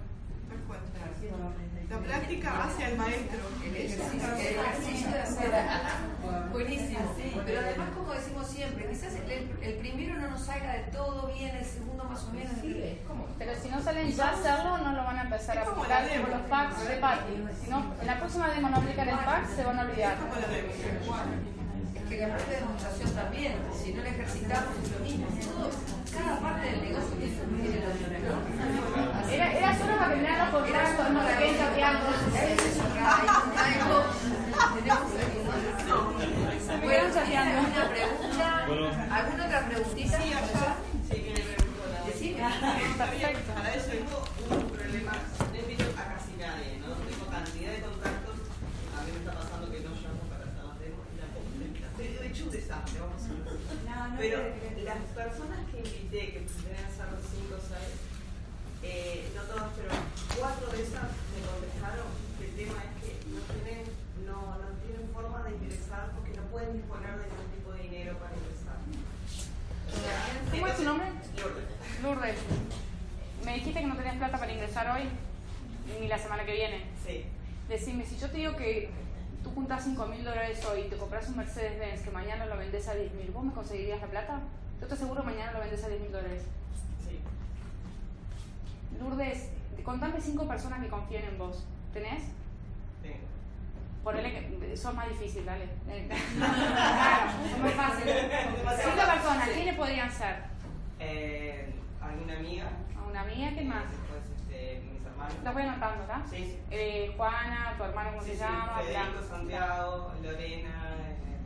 [1.91, 3.39] La práctica hacia el maestro.
[3.65, 5.51] El ejercicio, el ejercicio de hacer.
[6.53, 6.99] Buenísimo.
[7.45, 11.53] Pero además, como decimos siempre, quizás el, el primero no nos salga de todo bien,
[11.53, 12.53] el segundo más o menos.
[13.37, 16.27] Pero si no salen ya a hacerlo, no lo van a empezar a aplicar como
[16.27, 17.33] los packs de Patty.
[17.61, 20.15] Si no, en la próxima demo no aplican el pack, se van a olvidar.
[22.11, 25.27] Que la parte de demostración también, si no la ejercitamos es lo mismo.
[25.47, 25.71] Todo,
[26.11, 28.11] cada parte del negocio tiene lo mismo.
[29.31, 32.05] Era, era solo para que me los contactos, no se queden chateando.
[36.83, 37.03] Bueno,
[37.47, 38.47] ¿alguna pregunta?
[39.09, 40.17] ¿Alguna otra preguntita?
[40.21, 40.75] Sí, acá.
[41.09, 42.03] Sí, viene pregunta.
[42.07, 42.43] Decime.
[42.97, 43.53] Perfecto.
[43.53, 45.13] Para eso tengo un problema.
[52.41, 54.17] Hecho un desastre, vamos a ver.
[54.17, 54.37] Pero
[54.83, 57.79] las personas que invité, que deben ser 5 o 6,
[58.83, 59.93] eh, no todas, pero
[60.39, 61.05] cuatro de esas
[61.37, 63.85] me contestaron que el tema es que no tienen,
[64.25, 68.17] no, no tienen forma de ingresar porque no pueden disponer de ningún tipo de dinero
[68.17, 68.81] para ingresar.
[69.85, 70.17] O sea,
[70.49, 71.07] ¿Cómo es tu nombre?
[71.37, 71.69] Lourdes.
[72.01, 72.37] Lourdes.
[73.45, 75.05] Me dijiste que no tenías plata para ingresar hoy,
[75.99, 76.85] ni la semana que viene.
[77.05, 77.25] Sí.
[77.69, 78.89] Decime, si yo te digo que
[79.43, 82.87] tú juntas 5 mil dólares hoy y te compras un Mercedes-Benz que mañana lo vendes
[82.87, 84.39] a 10 mil, ¿vos me conseguirías la plata?
[84.79, 86.43] Yo te aseguro mañana lo vendes a 10 mil dólares.
[87.05, 87.19] Sí.
[88.99, 89.49] Lourdes,
[89.83, 91.63] contame 5 personas que confíen en vos.
[91.93, 92.23] ¿Tenés?
[93.01, 93.31] Tengo.
[94.03, 95.65] Ponele que sos más difícil, dale.
[96.37, 98.03] claro, es muy fácil.
[98.03, 100.35] Cinco personas, ¿quién le podrían ser?
[100.99, 102.71] Eh, ¿Alguna amiga?
[102.97, 103.51] ¿A una amiga?
[103.53, 103.83] ¿Quién más?
[103.91, 104.30] Después.
[105.43, 106.21] Las voy anotando, ¿está?
[106.29, 106.59] Sí, sí.
[106.71, 108.77] Eh, Juana, tu hermano, ¿cómo Sí, se sí, llama?
[108.77, 109.23] Federico.
[109.29, 110.97] Santiago, Lorena.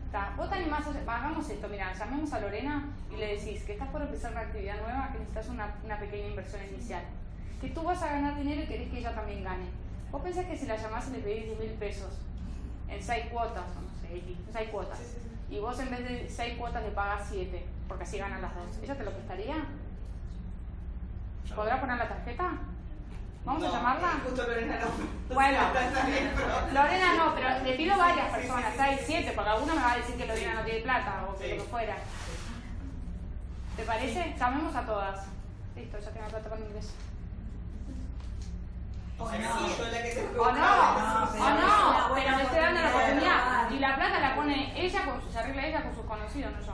[0.05, 0.33] Está.
[0.37, 3.89] Vos te animás, a- hagamos esto, mira, llamemos a Lorena y le decís que estás
[3.89, 7.03] por empezar una actividad nueva, que necesitas una, una pequeña inversión inicial.
[7.61, 9.65] Que tú vas a ganar dinero y querés que ella también gane.
[10.11, 12.11] Vos pensás que si la llamás y le pedís 10 mil pesos
[12.87, 14.99] en 6 cuotas, o no sé, X, en 6 cuotas,
[15.49, 18.77] y vos en vez de 6 cuotas le pagas 7, porque así ganan las dos,
[18.83, 19.55] ¿ella te lo prestaría?
[21.55, 22.51] ¿Podrá poner la tarjeta?
[23.45, 24.07] ¿Vamos no, a llamarla?
[24.25, 25.35] Justo Lorena no.
[25.35, 25.59] Bueno,
[26.73, 29.81] Lorena no, pero le pido varias Sí, sí, personas, sí, seis, siete, porque alguno me
[29.81, 31.55] va a decir que Lorena no tiene plata o que Sí.
[31.57, 31.95] lo que fuera.
[33.77, 34.35] ¿Te parece?
[34.39, 35.25] Llamemos a todas.
[35.75, 36.93] Listo, ya tengo plata para el ingreso.
[39.17, 43.71] O no, o no, pero me estoy dando la oportunidad.
[43.71, 46.73] Y la plata la pone ella, con, se arregla ella con sus conocidos, no yo.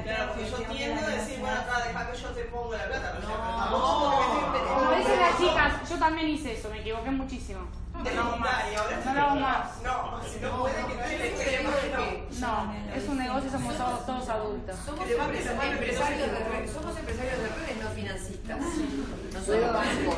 [0.00, 3.12] Claro, porque yo tiendo a decir, bueno, acá deja que yo te pongo la plata,
[3.20, 7.60] pero No, Como dicen las chicas, yo también hice eso, me equivoqué muchísimo.
[8.02, 8.64] te lo hago más.
[8.72, 9.82] Y ahora No lo hago más.
[9.82, 13.76] No, si no puede que no que No, es un negocio, somos
[14.06, 14.76] todos, adultos.
[14.86, 18.58] somos empresarios de redes, somos empresarios de redes, no financistas.
[18.58, 20.16] No ¿Puedo, somos bancos.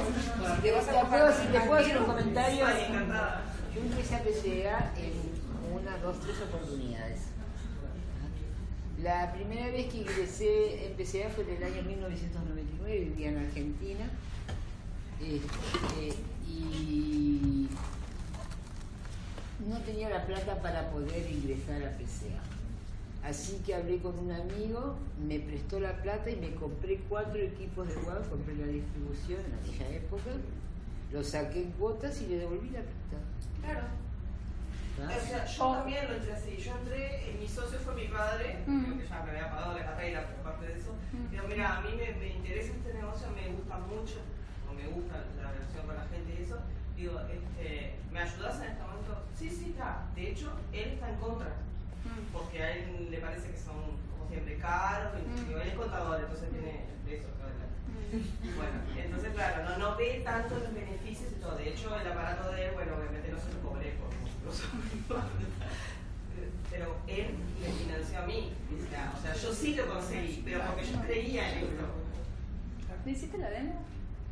[0.54, 2.66] Si te vas a si un te puedo hacer un comentario?
[3.74, 7.34] Yo empecé a PCA en una, dos, tres oportunidades.
[9.03, 14.11] La primera vez que ingresé en PCA fue en el año 1999, vivía en Argentina.
[15.20, 16.16] Este,
[16.49, 17.68] y
[19.68, 22.42] no tenía la plata para poder ingresar a PCA.
[23.24, 27.88] Así que hablé con un amigo, me prestó la plata y me compré cuatro equipos
[27.88, 30.30] de web, compré la distribución en aquella época,
[31.11, 33.24] lo saqué en cuotas y le devolví la plata.
[33.62, 34.03] Claro.
[34.95, 36.57] O sea, yo también lo entré así.
[36.57, 38.84] Yo entré, eh, mi socio fue mi padre, Mm.
[38.84, 41.30] creo que ya me había pagado la carrera, pero aparte de eso, Mm.
[41.30, 44.18] digo, mira, a mí me, me interesa este negocio, me gusta mucho,
[44.70, 46.59] o me gusta la relación con la gente y eso.
[46.97, 49.12] Digo, este, ¿me ayudas en este momento?
[49.36, 50.07] Sí, sí, está.
[50.14, 51.51] De hecho, él está en contra,
[52.07, 52.30] Mm.
[52.32, 55.12] porque a él le parece que son, como siempre, caros.
[55.18, 55.49] y- Mm.
[55.49, 57.28] digo, él es contador, entonces tiene eso.
[57.34, 57.66] adelante.
[58.57, 61.57] Bueno, entonces claro, no, no ve tanto los beneficios y todo.
[61.57, 63.92] De hecho, el aparato de él, bueno, obviamente no se lo cobré
[66.70, 67.26] Pero él
[67.61, 68.53] me financió a mí.
[69.16, 71.84] O sea, yo sí lo conseguí, pero porque yo creía en esto.
[73.05, 73.82] ¿Le hiciste la demo?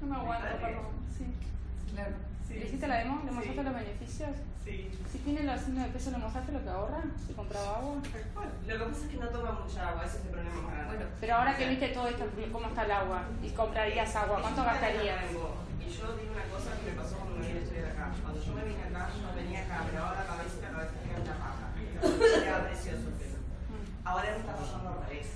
[0.01, 0.87] No me aguanto, perdón.
[1.17, 1.25] Sí.
[1.95, 2.15] Claro.
[2.49, 2.55] Sí.
[2.55, 3.23] ¿Le hiciste la demo?
[3.25, 3.65] ¿Le mostraste Sí.
[3.65, 4.31] los beneficios?
[4.65, 4.91] Sí.
[5.11, 7.03] Si tiene los signos de peso, ¿le mostraste lo que ahorra?
[7.27, 7.95] Si compraba agua.
[7.97, 10.97] Lo que pasa es que no toma mucha agua, ese es el problema más grande.
[10.97, 13.23] Bueno, Pero ahora que viste todo esto, ¿cómo está el agua?
[13.43, 15.31] Y comprarías agua, ¿cuánto gastarías?
[15.31, 18.13] Y yo digo una cosa que me pasó cuando me vine a estudiar acá.
[18.23, 21.03] Cuando yo me vine acá, yo venía acá, me lavaba la cabeza la cabeza me
[21.11, 21.65] quedaba una paja.
[22.41, 23.39] Quedaba precioso el pelo.
[24.05, 25.29] Ahora me está pasando al revés.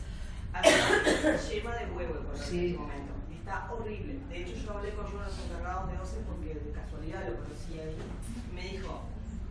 [0.56, 0.70] Acá
[1.36, 3.12] lleva de huevo el color en este momento.
[3.36, 4.18] Está horrible.
[4.28, 7.36] De hecho, yo hablé con uno de los encargados de OCE porque de casualidad lo
[7.36, 7.94] conocí ahí.
[8.54, 9.06] Me dijo,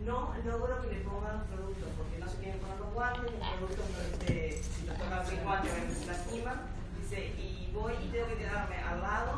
[0.06, 3.48] no logro que le pongan los productos porque no se quieren poner los guantes, los
[3.58, 6.60] productos este, si los tocan sin guantes se lastiman.
[7.00, 9.32] Dice, y voy y tengo que quedarme al lado.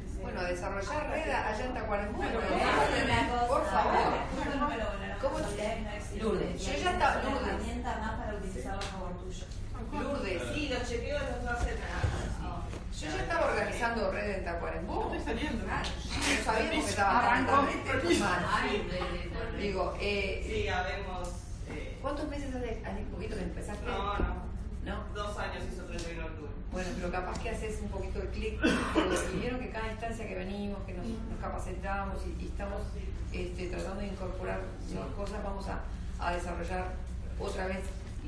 [0.00, 3.46] Dice, Bueno, desarrollar red allá en cosa.
[3.48, 3.96] Por favor.
[5.20, 5.38] ¿Cómo.
[5.38, 7.46] Lourdes, yo ya estaba- Lourdes.
[7.48, 9.44] herramienta más para utilizarlo a favor tuyo.
[9.92, 12.35] Lourdes, sí, los chequeos no hacen nada.
[13.00, 15.12] Yo ya estaba organizando red en Tacuarembó.
[15.14, 15.64] Estoy saliendo.
[15.66, 17.46] No sabíamos que estaba mal.
[19.58, 21.28] Digo, eh, Sí, habemos.
[21.68, 23.84] Eh, ¿cuántos meses hace, hace un poquito que empezaste?
[23.86, 24.46] no, no.
[24.84, 25.04] ¿No?
[25.14, 26.52] Dos años hizo 31 de octubre.
[26.70, 28.60] Bueno, pero capaz que haces un poquito de clic
[29.34, 32.82] y vieron que cada instancia que venimos, que nos, nos capacitamos y, y estamos
[33.32, 34.60] este, tratando de incorporar
[34.92, 35.80] nuevas cosas, vamos a,
[36.20, 36.92] a desarrollar
[37.40, 37.78] otra vez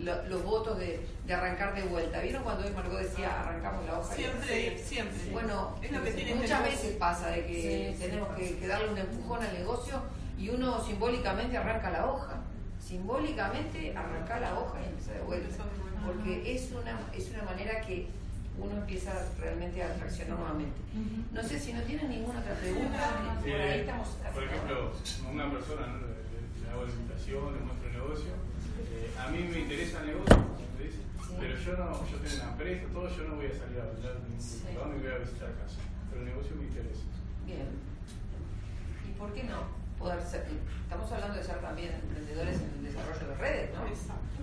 [0.03, 2.21] lo- los votos de, de arrancar de vuelta.
[2.21, 4.15] ¿Vieron cuando hoy Margot decía arrancamos la hoja?
[4.15, 5.31] y- Siempre, siempre.
[5.33, 8.89] Bueno, es lo que tiene muchas este veces pasa de que tenemos que, que darle
[8.91, 10.01] un empujón al negocio
[10.39, 12.35] y uno simbólicamente arranca la hoja.
[12.99, 15.65] Simbólicamente arranca la hoja y empieza de vuelta.
[16.07, 18.07] Porque es una, es una manera que
[18.59, 20.81] uno empieza realmente a reaccionar nuevamente.
[21.33, 22.99] No sé si no tienen ninguna otra pregunta,
[23.41, 24.93] por ahí Eh, estamos por ejemplo,
[25.31, 25.97] una persona ¿no?
[25.99, 28.33] le, le- le hago la invitación, le muestro el negocio.
[28.99, 30.37] Eh, a mí me interesa el negocio,
[30.79, 30.99] dice,
[31.39, 34.15] pero yo no, yo tengo una empresa, todo, yo no voy a salir a vender
[34.27, 34.59] ningún Sí.
[34.67, 35.81] computador ni voy a visitar casa.
[36.11, 37.05] Pero el negocio me interesa.
[37.47, 37.69] Bien.
[39.09, 39.59] ¿Y por qué no
[39.99, 40.47] poder ser?
[40.83, 43.87] Estamos hablando de ser también emprendedores en el desarrollo de redes, ¿no?
[43.87, 44.41] Exacto.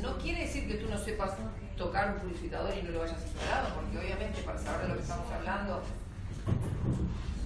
[0.00, 1.32] No quiere decir que tú no sepas
[1.76, 5.02] tocar un purificador y no lo hayas instalado, porque obviamente para saber de lo que
[5.02, 5.82] estamos hablando,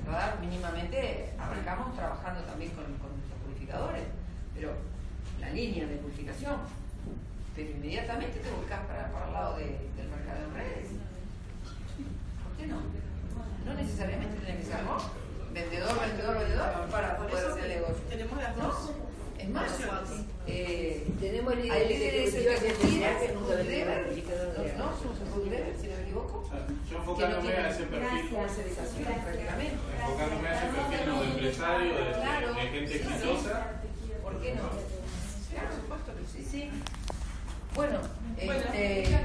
[0.05, 0.39] ¿verdad?
[0.41, 4.05] mínimamente arrancamos trabajando también con, con nuestros purificadores,
[4.55, 4.73] pero
[5.47, 6.57] la línea de purificación,
[7.55, 10.89] pero inmediatamente te buscas para, para el lado de- del mercado en redes.
[12.43, 12.79] ¿Por qué no?
[13.65, 14.99] No necesariamente tiene que ser ¿no?
[15.53, 18.03] vendedor, vendedor, vendedor para Por poder hacer el negocio.
[18.11, 18.63] tenemos las ¿No?
[18.69, 18.91] dos.
[19.39, 19.71] Es más,
[20.47, 23.29] eh, Tenemos ejecutivos de ejecutivas entidad que
[24.09, 24.85] purificador de ¿no?
[24.97, 26.43] Somos food level, si no me equivoco.
[26.51, 26.51] Yo
[26.89, 28.37] que no enfocándome a ese perfil,
[30.01, 32.55] enfocándome a ese perfil no de empresario, de, de- Claro.
[32.55, 33.05] de gente Sí, sí.
[33.13, 33.55] exitosa.
[34.23, 34.96] ¿Por qué no?
[35.61, 36.49] Por supuesto que sí.
[36.51, 36.71] sí.
[37.75, 38.01] Bueno,
[38.37, 39.19] este.